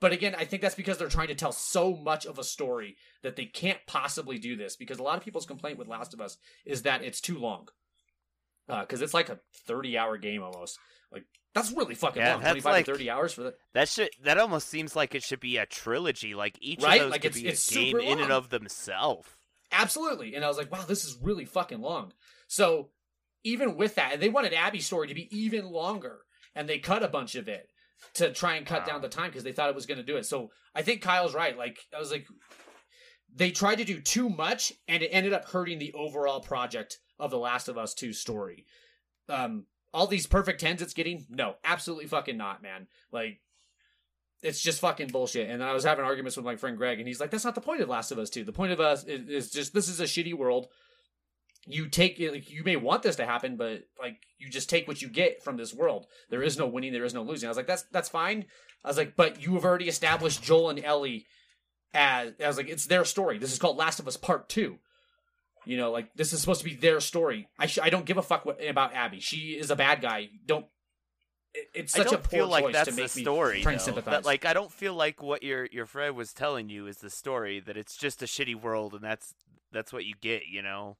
[0.00, 2.96] But again, I think that's because they're trying to tell so much of a story
[3.22, 4.74] that they can't possibly do this.
[4.74, 7.68] Because a lot of people's complaint with Last of Us is that it's too long.
[8.68, 10.78] Uh, because it's like a 30 hour game almost.
[11.12, 11.24] Like,
[11.54, 12.42] that's really fucking Yeah, long.
[12.42, 13.54] that's 25 like- to 30 hours for that.
[13.74, 16.34] that should that almost seems like it should be a trilogy.
[16.34, 17.00] Like each Right?
[17.00, 19.28] of those Like, could it's- be it's a game super in and of themselves.
[19.72, 20.34] Absolutely.
[20.34, 22.12] And I was like, wow, this is really fucking long.
[22.48, 22.90] So
[23.44, 26.22] even with that, and they wanted Abby's story to be even longer,
[26.54, 27.68] and they cut a bunch of it
[28.14, 28.86] to try and cut Wow.
[28.86, 30.24] down the time because they thought it was going to do it.
[30.26, 31.56] So I think Kyle's right.
[31.56, 32.26] Like I was like,
[33.32, 37.30] they tried to do too much, and it ended up hurting the overall project of
[37.30, 38.66] the Last of Us Two story.
[39.28, 42.86] Um, all these perfect tens it's getting, no, absolutely fucking not, man.
[43.12, 43.40] Like
[44.42, 45.50] it's just fucking bullshit.
[45.50, 47.60] And I was having arguments with my friend Greg, and he's like, "That's not the
[47.60, 48.44] point of Last of Us 2.
[48.44, 50.68] The point of us is, is just this is a shitty world.
[51.66, 55.02] You take like you may want this to happen, but like you just take what
[55.02, 56.06] you get from this world.
[56.30, 58.46] There is no winning, there is no losing." I was like, "That's that's fine."
[58.84, 61.26] I was like, "But you have already established Joel and Ellie
[61.92, 63.38] as I was like, it's their story.
[63.38, 64.78] This is called Last of Us Part Two.
[65.64, 67.48] You know, like this is supposed to be their story.
[67.58, 69.20] I sh- I don't give a fuck what, about Abby.
[69.20, 70.28] She is a bad guy.
[70.46, 70.66] Don't.
[71.52, 73.56] It, it's such I don't a poor feel like choice that's to the story.
[73.56, 74.12] me try and sympathize.
[74.12, 77.10] That, like I don't feel like what your your friend was telling you is the
[77.10, 77.60] story.
[77.60, 79.34] That it's just a shitty world, and that's
[79.72, 80.46] that's what you get.
[80.50, 80.96] You know.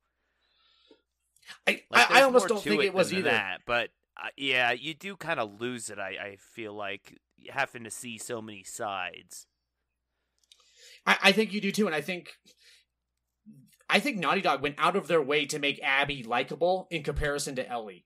[1.67, 3.23] I, Like, I, I almost don't think it was either.
[3.31, 3.63] that.
[3.67, 3.91] But
[4.23, 5.99] uh, yeah, you do kind of lose it.
[5.99, 9.47] I I feel like having to see so many sides.
[11.07, 12.37] I, I think you do too, and I think
[13.91, 17.57] I think Naughty Dog went out of their way to make Abby likable in comparison
[17.57, 18.05] to Ellie.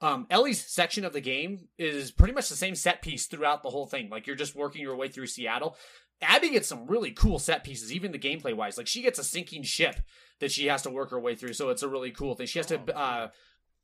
[0.00, 3.70] Um, Ellie's section of the game is pretty much the same set piece throughout the
[3.70, 4.10] whole thing.
[4.10, 5.76] Like you're just working your way through Seattle.
[6.22, 8.78] Abby gets some really cool set pieces, even the gameplay wise.
[8.78, 10.00] Like she gets a sinking ship
[10.40, 12.46] that she has to work her way through, so it's a really cool thing.
[12.46, 13.28] She has to uh,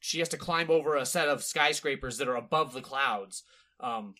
[0.00, 3.42] she has to climb over a set of skyscrapers that are above the clouds.
[3.80, 4.14] Um,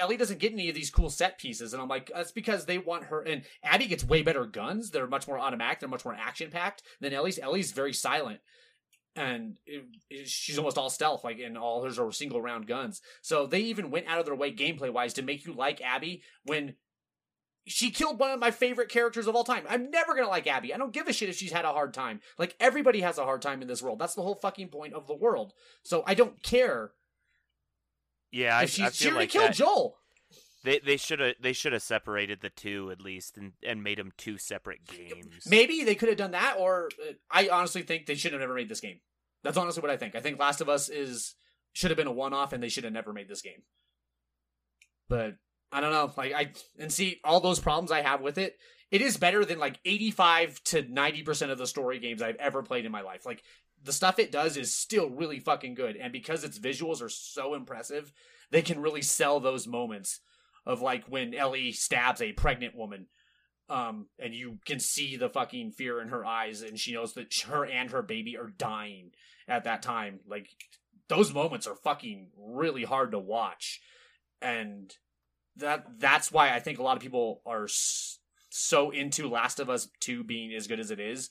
[0.00, 2.78] Ellie doesn't get any of these cool set pieces, and I'm like, that's because they
[2.78, 3.20] want her.
[3.22, 4.90] And Abby gets way better guns.
[4.90, 5.80] They're much more automatic.
[5.80, 7.38] They're much more action packed than Ellie's.
[7.38, 8.40] Ellie's very silent,
[9.14, 11.24] and it, it- she's almost all stealth.
[11.24, 13.00] Like, and all hers are single round guns.
[13.22, 16.22] So they even went out of their way gameplay wise to make you like Abby
[16.44, 16.74] when.
[17.70, 19.64] She killed one of my favorite characters of all time.
[19.68, 20.72] I'm never gonna like Abby.
[20.72, 22.20] I don't give a shit if she's had a hard time.
[22.38, 23.98] Like everybody has a hard time in this world.
[23.98, 25.52] That's the whole fucking point of the world.
[25.82, 26.92] So I don't care
[28.30, 29.54] Yeah, I, I she already like killed that.
[29.54, 29.96] Joel.
[30.64, 33.98] They they should have they should have separated the two at least and and made
[33.98, 35.44] them two separate games.
[35.46, 38.54] Maybe they could have done that, or uh, I honestly think they should have never
[38.54, 39.00] made this game.
[39.44, 40.16] That's honestly what I think.
[40.16, 41.36] I think Last of Us is
[41.72, 43.62] should have been a one-off, and they should have never made this game.
[45.08, 45.36] But
[45.70, 46.12] I don't know.
[46.16, 48.58] Like I and see all those problems I have with it.
[48.90, 52.62] It is better than like eighty-five to ninety percent of the story games I've ever
[52.62, 53.24] played in my life.
[53.24, 53.42] Like
[53.82, 57.54] the stuff it does is still really fucking good, and because its visuals are so
[57.54, 58.12] impressive,
[58.50, 60.20] they can really sell those moments
[60.66, 63.06] of like when Ellie stabs a pregnant woman
[63.70, 67.34] um, and you can see the fucking fear in her eyes, and she knows that
[67.46, 69.10] her and her baby are dying
[69.46, 70.20] at that time.
[70.26, 70.48] Like
[71.08, 73.80] those moments are fucking really hard to watch,
[74.40, 74.90] and
[75.56, 77.68] that that's why I think a lot of people are
[78.48, 81.28] so into Last of Us Two being as good as it is.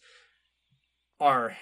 [1.19, 1.57] Are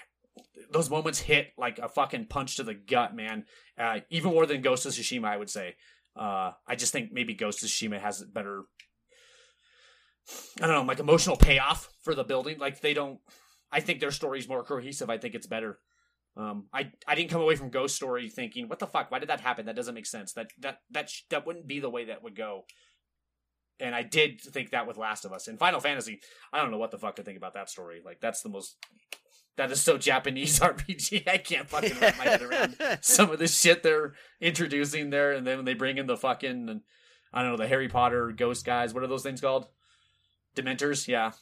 [0.70, 3.44] those moments hit like a fucking punch to the gut, man?
[3.78, 5.76] Uh, even more than Ghost of Tsushima, I would say.
[6.14, 8.64] Uh, I just think maybe Ghost of Tsushima has better
[10.60, 12.58] I don't know, like emotional payoff for the building.
[12.58, 13.20] Like they don't.
[13.70, 15.10] I think their story's more cohesive.
[15.10, 15.78] I think it's better.
[16.36, 19.10] Um, I I didn't come away from Ghost Story thinking, what the fuck?
[19.10, 19.66] Why did that happen?
[19.66, 20.32] That doesn't make sense.
[20.32, 22.64] That that that sh- that wouldn't be the way that would go.
[23.78, 26.20] And I did think that with Last of Us and Final Fantasy.
[26.52, 28.00] I don't know what the fuck to think about that story.
[28.04, 28.76] Like that's the most.
[29.56, 31.26] That is so Japanese RPG.
[31.26, 35.46] I can't fucking wrap my head around some of the shit they're introducing there, and
[35.46, 36.82] then when they bring in the fucking,
[37.32, 38.92] I don't know, the Harry Potter ghost guys.
[38.92, 39.66] What are those things called?
[40.54, 41.32] Dementors, yeah.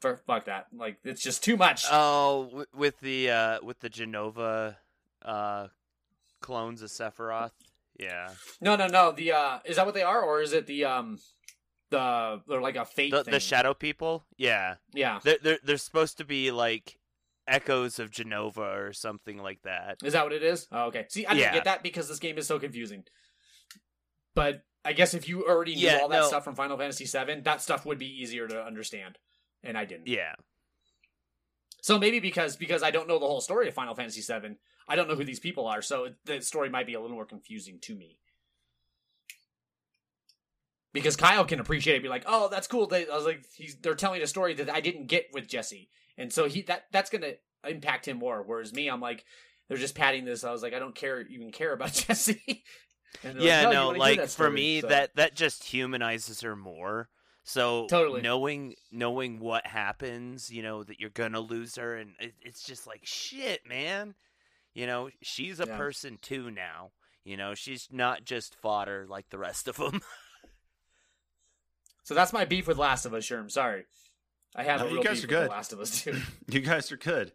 [0.00, 0.66] For, fuck that.
[0.74, 1.84] Like it's just too much.
[1.90, 4.76] Oh, with the uh with the Jenova
[5.22, 5.68] uh
[6.40, 7.50] clones of Sephiroth.
[7.98, 8.30] Yeah.
[8.60, 9.12] no, no, no.
[9.12, 11.18] The uh is that what they are, or is it the um
[11.90, 13.32] the they're like a fate The thing?
[13.32, 14.24] the shadow people?
[14.38, 14.76] Yeah.
[14.94, 15.20] yeah.
[15.22, 16.98] They're they're they're supposed to be like
[17.52, 19.98] echoes of Jenova or something like that.
[20.02, 20.66] Is that what it is?
[20.72, 21.06] Oh, okay.
[21.08, 21.54] See, I didn't Yeah.
[21.54, 23.04] get that because this game is so confusing.
[24.34, 26.26] But I guess if you already knew Yeah, all that no.
[26.28, 29.18] stuff from Final Fantasy VII, that stuff would be easier to understand,
[29.62, 30.08] and I didn't.
[30.08, 30.34] Yeah.
[31.82, 34.56] So maybe because because I don't know the whole story of Final Fantasy VII,
[34.88, 37.26] I don't know who these people are, so the story might be a little more
[37.26, 38.18] confusing to me.
[40.92, 43.76] Because Kyle can appreciate it, be like, "Oh, that's cool." They, I was like, he's,
[43.76, 45.88] "They're telling a story that I didn't get with Jessie,"
[46.18, 47.32] and so he that that's gonna
[47.66, 48.42] impact him more.
[48.42, 49.24] Whereas me, I'm like,
[49.68, 50.44] they're just padding this.
[50.44, 52.62] I was like, I don't care even care about Jessie.
[53.38, 57.08] Yeah, "No, no, like that for me So- that that just humanizes her more.
[57.44, 58.20] So Totally.
[58.20, 62.86] knowing knowing what happens, you know that you're gonna lose her, and it, it's just
[62.86, 64.14] like shit, man.
[64.74, 65.76] You know she's a Yeah.
[65.76, 66.92] person too now.
[67.24, 70.00] You know she's not just fodder like the rest of them.
[72.02, 73.24] so that's my beef with Last of Us.
[73.24, 73.84] Sherm, sorry,
[74.54, 75.46] I have No, a you real guys beef are with good.
[75.50, 76.16] The Last of Us too.
[76.48, 77.32] You guys are good.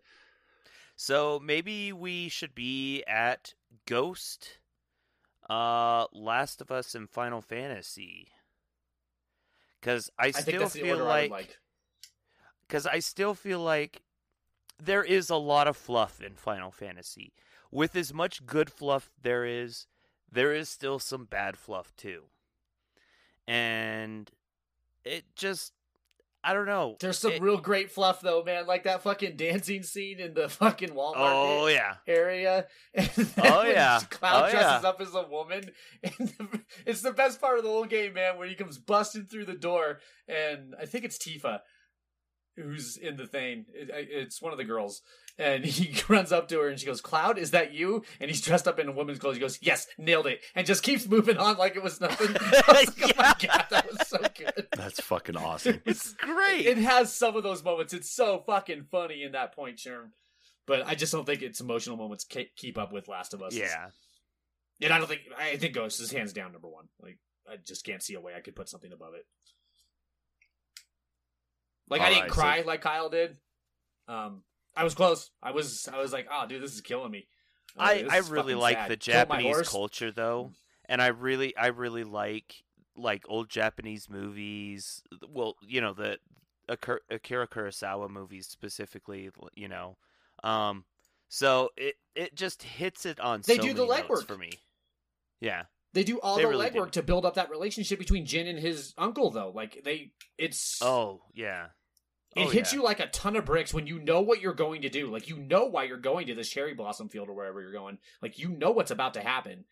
[0.96, 3.54] so maybe we should be at
[3.86, 4.58] Ghost,
[5.50, 8.28] uh, Last of Us, and Final Fantasy.
[9.80, 11.58] Because I I still that's the feel order I like like.
[12.68, 14.02] because I still feel like
[14.84, 17.34] there is a lot of fluff in Final Fantasy.
[17.72, 19.88] With as much good fluff there is,
[20.32, 22.24] there is still some bad fluff too.
[23.48, 24.30] And
[25.08, 25.74] it just
[26.44, 26.96] I don't know.
[27.02, 28.68] There's some It- real great fluff though, man.
[28.68, 31.96] Like that fucking dancing scene in the fucking Walmart Oh yeah.
[32.08, 32.68] area.
[32.94, 34.00] And oh, oh, yeah.
[34.10, 34.90] Cloud Oh, dresses yeah.
[34.90, 35.72] up as a woman.
[36.04, 38.38] The- it's the best part of the whole game, man.
[38.38, 41.60] When he comes busting through the door, and I think it's Tifa
[42.56, 43.66] who's in the thing.
[43.74, 45.02] It, it's one of the girls,
[45.38, 48.42] and he runs up to her and she goes, "Cloud, is that you?" And he's
[48.42, 49.36] dressed up in a woman's clothes.
[49.36, 52.34] He goes, "Yes, nailed it," and just keeps moving on like it was nothing.
[52.34, 55.82] Was like, "Oh my god, that so good." That's fucking awesome.
[55.86, 56.66] It's great.
[56.66, 57.94] It has some of those moments.
[57.94, 60.10] It's so fucking funny in that point, Sherm.
[60.66, 63.56] But I just don't think its emotional moments ca- keep up with Last of Us.
[63.56, 63.88] yeah.
[64.82, 66.86] and I don't think I think Ghost is hands down number one.
[67.02, 69.26] Like I just can't see a way I could put something above it.
[71.90, 73.38] Like I didn't right, cry so- like Kyle did.
[74.08, 74.44] Um,
[74.76, 75.32] I was close.
[75.42, 77.28] I was I was like, oh, dude, this is killing me.
[77.78, 78.92] was I, I really like sad.
[78.92, 80.52] the Japanese culture though,
[80.86, 82.54] and I really I really like
[82.98, 85.02] like old Japanese movies.
[85.30, 86.18] Well, you know the
[86.70, 89.30] Akira Kurosawa movies specifically.
[89.56, 89.98] You know,
[90.44, 90.86] um,
[91.30, 93.42] so it it just hits it on.
[93.46, 94.26] They so do the legwork.
[94.26, 94.52] for me.
[95.40, 98.48] Yeah, They do all They the really legwork to build up that relationship between Jin
[98.48, 99.52] and his uncle, though.
[99.54, 101.68] Like they, it's Oh yeah.
[102.36, 102.80] It Oh, hits yeah.
[102.80, 105.12] you like a ton of bricks when you know what you're going to do.
[105.12, 108.00] Like you know why you're going to this cherry blossom field or wherever you're going.
[108.22, 109.66] Like you know what's about to happen.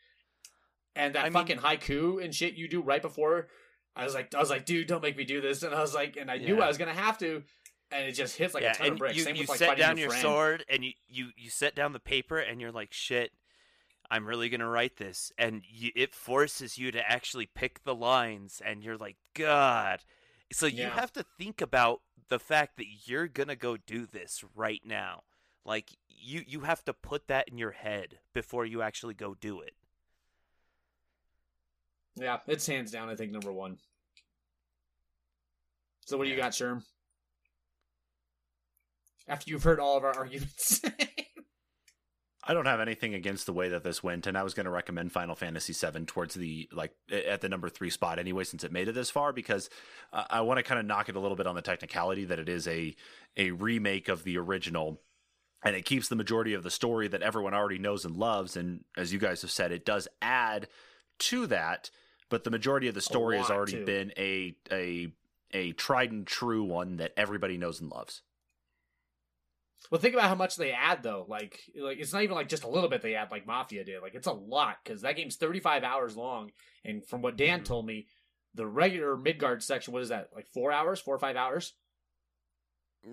[0.96, 3.48] And that I mean- fucking haiku and shit you do right before,
[3.96, 5.64] I was like, I was like, dude, don't make me do this.
[5.64, 7.44] And I was like, and I knew I was gonna have to.
[7.92, 9.16] And it just hits like yeah, a ton of bricks.
[9.16, 11.76] you, Same you with like set down your, your sword and you, you you set
[11.76, 13.32] down the paper and you're like shit
[14.12, 18.62] i'm really gonna write this and you, it forces you to actually pick the lines
[18.66, 20.00] and you're like god
[20.52, 20.90] so you Yeah.
[20.90, 25.22] have to think about the fact that you're gonna go do this right now
[25.64, 29.62] like you you have to put that in your head before you actually go do
[29.62, 29.74] it
[32.16, 33.10] Yeah, it's hands down.
[33.10, 33.78] I think number one.
[36.06, 36.84] So what do you got, Sherm?
[39.28, 40.82] After you've heard all of our arguments.
[42.48, 44.72] I don't have anything against the way that this went, and I was going to
[44.72, 48.72] recommend Final Fantasy VII towards the like at the number three spot anyway, since it
[48.72, 49.34] made it this far.
[49.34, 49.70] Because
[50.14, 52.38] uh, I want to kind of knock it a little bit on the technicality that
[52.38, 52.96] it is a
[53.36, 55.02] a remake of the original,
[55.64, 58.56] and it keeps the majority of the story that everyone already knows and loves.
[58.56, 60.68] And as you guys have said, it does add
[61.18, 61.90] to that,
[62.36, 63.86] but the majority of the story has already too.
[63.86, 65.08] been a a
[65.54, 68.24] a tried and true one that everybody knows and loves.
[69.90, 71.26] Well, think about how much they add though.
[71.30, 74.02] Like, like it's not even like just a little bit they add, like Mafia did.
[74.02, 76.52] Like, it's a lot because that game's thirty five hours long,
[76.84, 77.66] and from what Dan Mhm.
[77.66, 78.08] told me,
[78.54, 80.32] the regular Midgard section, what is that?
[80.36, 81.74] Like four hours, four or five hours?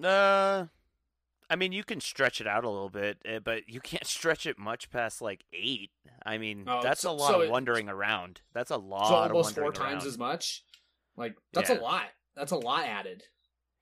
[0.02, 0.66] uh
[1.53, 4.46] i mean you can stretch it out a little bit eh, but you can't stretch
[4.46, 5.90] it much past like eight
[6.24, 9.09] i mean Oh, that's so- a lot so of it- wandering around that's a lot
[9.09, 10.07] so almost four times around.
[10.09, 10.64] as much.
[11.16, 11.78] Like, that's Yeah.
[11.78, 12.05] a lot.
[12.34, 13.24] That's a lot added.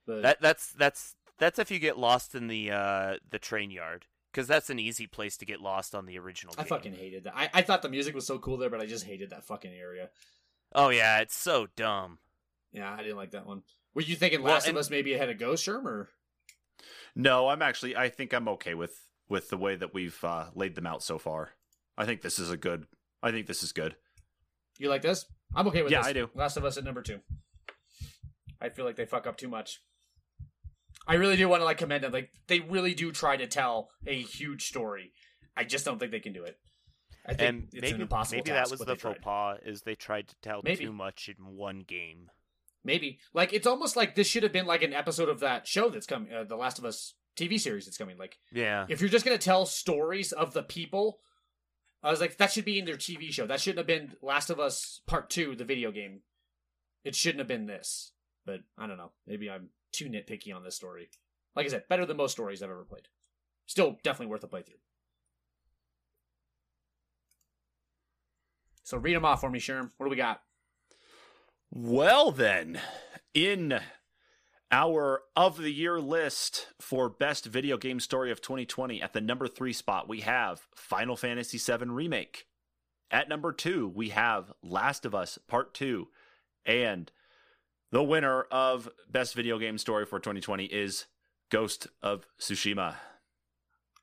[0.04, 4.06] But That that's that's that's if you get lost in the uh the train yard
[4.32, 6.54] because that's an easy place to get lost on the original.
[6.58, 6.68] I game.
[6.68, 7.34] fucking hated that.
[7.36, 9.72] I, I thought the music was so cool there, but I just hated that fucking
[9.72, 10.10] area.
[10.74, 12.18] Oh yeah, it's so dumb.
[12.72, 13.62] Yeah, I didn't like that one.
[13.94, 16.08] Were you thinking Well, Last and- of Us maybe ahead of Ghost Sherm or?
[17.14, 17.96] No, I'm actually.
[17.96, 18.94] I think I'm okay with
[19.28, 21.50] with the way that we've uh, laid them out so far.
[21.96, 22.86] I think this is a good.
[23.22, 23.96] I think this is good.
[24.78, 25.26] You like this?
[25.54, 26.06] I'm okay with Yeah, this.
[26.08, 26.30] I do.
[26.34, 27.20] Last of Us at number two.
[28.60, 29.80] I feel like they fuck up too much.
[31.06, 32.12] I really do want to like commend them.
[32.12, 35.12] Like they really do try to tell a huge story.
[35.56, 36.56] I just don't think they can do it.
[37.26, 39.22] I think And it's an maybe impossible maybe task, that was the faux tried.
[39.22, 40.84] pas is they tried to tell Maybe.
[40.84, 42.30] too much in one game.
[42.84, 45.90] Maybe like it's almost like this should have been like an episode of that show
[45.90, 48.16] that's coming, uh, the Last of Us TV series that's coming.
[48.18, 51.18] Like Yeah, if you're just gonna tell stories of the people,
[52.02, 53.46] I was like that should be in their TV show.
[53.46, 56.20] That shouldn't have been Last of Us Part Two, the video game.
[57.04, 58.12] It shouldn't have been this.
[58.46, 59.12] But I don't know.
[59.26, 61.10] Maybe I'm too nitpicky on this story.
[61.54, 63.08] Like I said, better than most stories I've ever played.
[63.66, 64.80] Still definitely worth a playthrough.
[68.82, 69.90] So read them off for me, Sherm.
[69.96, 70.40] What do we got?
[71.72, 72.80] Well, then,
[73.32, 73.78] in
[74.72, 79.46] our of the year list for best video game story of 2020, at the number
[79.46, 82.46] three spot, we have Final Fantasy VII Remake.
[83.12, 86.08] At number two, we have Last of Us Part Two.
[86.66, 87.10] And
[87.92, 91.06] the winner of best video game story for 2020 is
[91.50, 92.96] Ghost of Tsushima.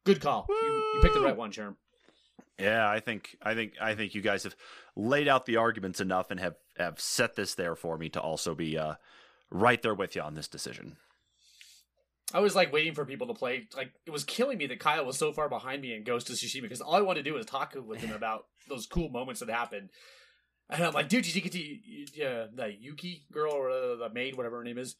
[0.05, 0.45] Good call.
[0.49, 1.76] You, you picked the right one, Sherm.
[2.60, 4.55] Yeah, I think I think I think you guys have
[4.95, 8.55] laid out the arguments enough and have have set this there for me to also
[8.55, 8.95] be uh,
[9.51, 10.97] right there with you on this decision.
[12.34, 13.68] I was like waiting for people to play.
[13.76, 16.36] Like it was killing me that Kyle was so far behind me in Ghost of
[16.36, 19.39] Tsushima because all I wanted to do was talk with him about those cool moments
[19.39, 19.89] that happened.
[20.70, 24.36] And I'm like, dude, did you get to uh, the Yuki girl or the maid,
[24.36, 24.95] whatever her name is?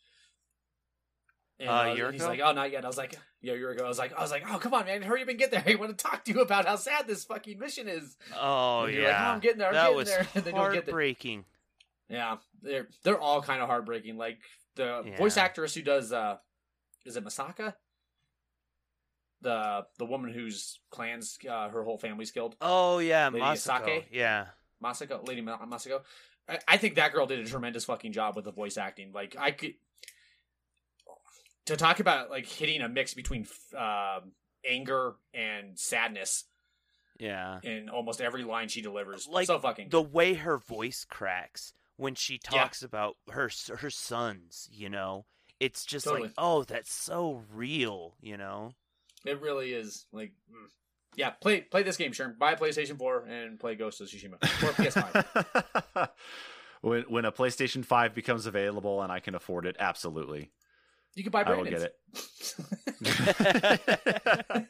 [1.60, 3.58] And Uh, uh, a year he's like, "Oh, not yet." I was like, "Yeah, a
[3.58, 5.40] year ago." I was like, "I was like, oh, come on, man, hurry up and
[5.40, 5.64] get there.
[5.66, 8.94] I want to talk to you about how sad this fucking mission is." Oh like,
[8.96, 10.94] yeah, "Oh, I'm getting there, I'm that getting was there," and they don't get there.
[10.94, 11.46] heartbreaking.
[12.10, 14.18] Yeah, they're they're all kind of heartbreaking.
[14.18, 14.38] Like
[14.76, 16.38] the voice actress who does, uh
[17.06, 17.74] is it Masaka?
[19.42, 22.56] The the woman whose clans, uh, her whole family's killed.
[22.62, 23.86] Oh yeah, Lady Masako.
[23.86, 24.06] Asake?
[24.12, 24.46] Yeah,
[24.84, 26.02] Masako, Lady Ma- Masako.
[26.50, 29.12] I, I think that girl did a tremendous fucking job with the voice acting.
[29.12, 29.76] Like I could
[31.68, 33.48] to talk about like hitting a mix between
[33.78, 34.32] um,
[34.70, 36.44] anger and sadness
[37.20, 37.60] yeah.
[37.64, 39.28] in almost every line she delivers.
[39.28, 42.62] Like, so fucking The way her voice cracks when she Yeah.
[42.64, 45.26] talks about her her sons, you know,
[45.60, 46.28] it's just Totally.
[46.28, 48.74] like, oh, that's so real, you know.
[49.26, 50.34] it really is like.
[50.52, 50.68] mm.
[51.16, 52.38] Yeah, play play this game, Sherm.
[52.38, 56.10] Buy a PlayStation 4 and play Ghost of Tsushima or PS5.
[56.82, 60.52] when when a PlayStation 5 becomes available and I can afford it, absolutely.
[61.18, 61.84] You can buy I will Brandon's.
[61.84, 61.96] get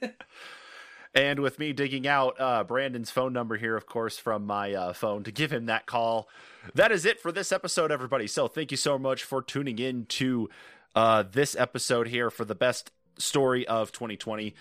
[0.01, 0.15] it.
[1.13, 4.93] and with me digging out uh, Brandon's phone number here, of course, from my uh,
[4.93, 6.29] phone to give him that call.
[6.73, 8.27] That is it for this episode, everybody.
[8.27, 10.49] So thank you so much for tuning in to
[10.95, 14.55] uh, this episode here for the best story of 2020.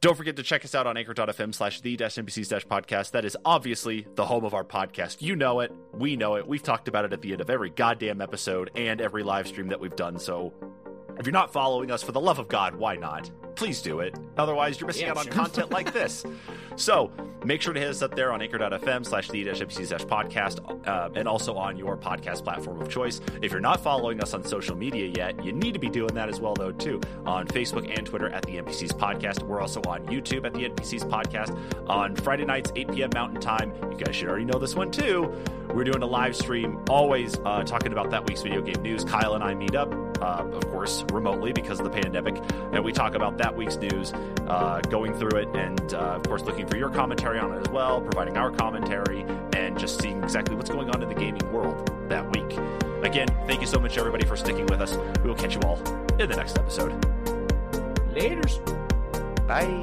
[0.00, 3.12] Don't forget to check us out on anchor.fm slash the dash podcast.
[3.12, 5.22] That is obviously the home of our podcast.
[5.22, 5.72] You know it.
[5.94, 6.46] We know it.
[6.46, 9.68] We've talked about it at the end of every goddamn episode and every live stream
[9.68, 10.18] that we've done.
[10.18, 10.52] So
[11.18, 13.30] if you're not following us, for the love of God, why not?
[13.54, 14.14] Please do it.
[14.36, 16.24] Otherwise, you're missing Yeah, out on content like this.
[16.76, 17.10] So
[17.44, 21.10] make sure to hit us up there on anchor.fm slash the NPCs dash podcast uh,
[21.14, 23.20] and also on your podcast platform of choice.
[23.42, 26.28] If you're not following us on social media yet, you need to be doing that
[26.28, 27.00] as well, though, too.
[27.26, 29.42] On Facebook and Twitter at the NPCs podcast.
[29.42, 33.10] We're also on YouTube at the NPCs podcast on Friday nights, 8 p.m.
[33.14, 33.72] Mountain Time.
[33.90, 35.32] You guys should already know this one, too.
[35.72, 39.04] We're doing a live stream, always uh, talking about that week's video game news.
[39.04, 42.36] Kyle and I meet up, uh, of course, remotely because of the pandemic,
[42.72, 44.12] and we talk about that week's news,
[44.46, 47.72] uh, going through it, and uh, of course, looking for your commentary on it as
[47.72, 51.90] well, providing our commentary, and just seeing exactly what's going on in the gaming world
[52.08, 52.58] that week.
[53.04, 54.96] Again, thank you so much, everybody, for sticking with us.
[55.22, 55.78] We will catch you all
[56.18, 56.92] in the next episode.
[58.14, 58.58] Laters.
[59.46, 59.82] Bye.